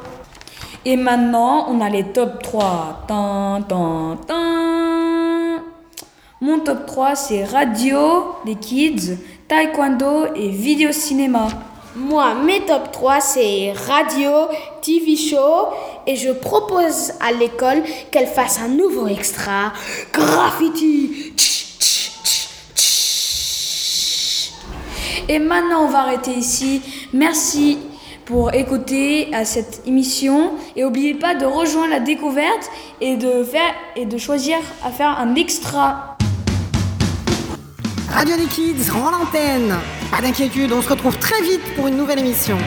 Et 0.89 0.97
maintenant, 0.97 1.67
on 1.69 1.81
a 1.81 1.89
les 1.91 2.05
top 2.05 2.41
3. 2.45 3.07
Tan, 3.09 3.61
tan, 3.63 4.17
tan. 4.25 5.61
Mon 6.41 6.61
top 6.61 6.87
3, 6.87 7.17
c'est 7.17 7.43
radio, 7.43 8.37
les 8.45 8.55
kids, 8.55 9.17
taekwondo 9.49 10.27
et 10.37 10.49
vidéo 10.49 10.93
cinéma. 10.93 11.49
Moi, 11.97 12.35
mes 12.35 12.61
top 12.61 12.93
3, 12.93 13.21
c'est 13.21 13.73
radio, 13.73 14.31
TV 14.81 15.17
show, 15.17 15.71
et 16.07 16.15
je 16.15 16.31
propose 16.31 17.15
à 17.19 17.33
l'école 17.33 17.83
qu'elle 18.13 18.29
fasse 18.29 18.61
un 18.61 18.69
nouveau 18.69 19.09
extra, 19.09 19.73
graffiti. 20.13 21.33
Tch, 21.37 21.79
tch, 21.81 22.13
tch, 22.21 22.53
tch. 22.77 24.53
Et 25.29 25.41
maintenant, 25.41 25.87
on 25.87 25.89
va 25.89 26.03
arrêter 26.03 26.35
ici. 26.35 26.81
Merci 27.13 27.77
pour 28.27 28.53
écouter 28.53 29.33
à 29.33 29.45
cette 29.45 29.83
émission. 29.87 30.53
Et 30.75 30.83
n'oubliez 30.83 31.15
pas 31.15 31.35
de 31.35 31.47
rejoindre 31.47 31.91
la 31.91 32.01
découverte 32.01 32.71
et 33.01 33.17
de, 33.17 33.43
faire, 33.45 33.73
et 33.95 34.05
de 34.05 34.19
choisir 34.19 34.59
à 34.85 34.91
faire 34.91 35.19
un 35.19 35.35
extra. 35.37 36.19
Radio 38.11 38.37
des 38.37 38.47
Kids 38.47 38.91
rend 38.91 39.11
l'antenne. 39.11 39.75
Pas 40.11 40.21
d'inquiétude, 40.21 40.73
on 40.73 40.83
se 40.83 40.89
retrouve 40.89 41.17
très 41.19 41.41
vite 41.43 41.75
pour 41.77 41.87
une 41.87 41.97
nouvelle 41.97 42.19
émission. 42.19 42.59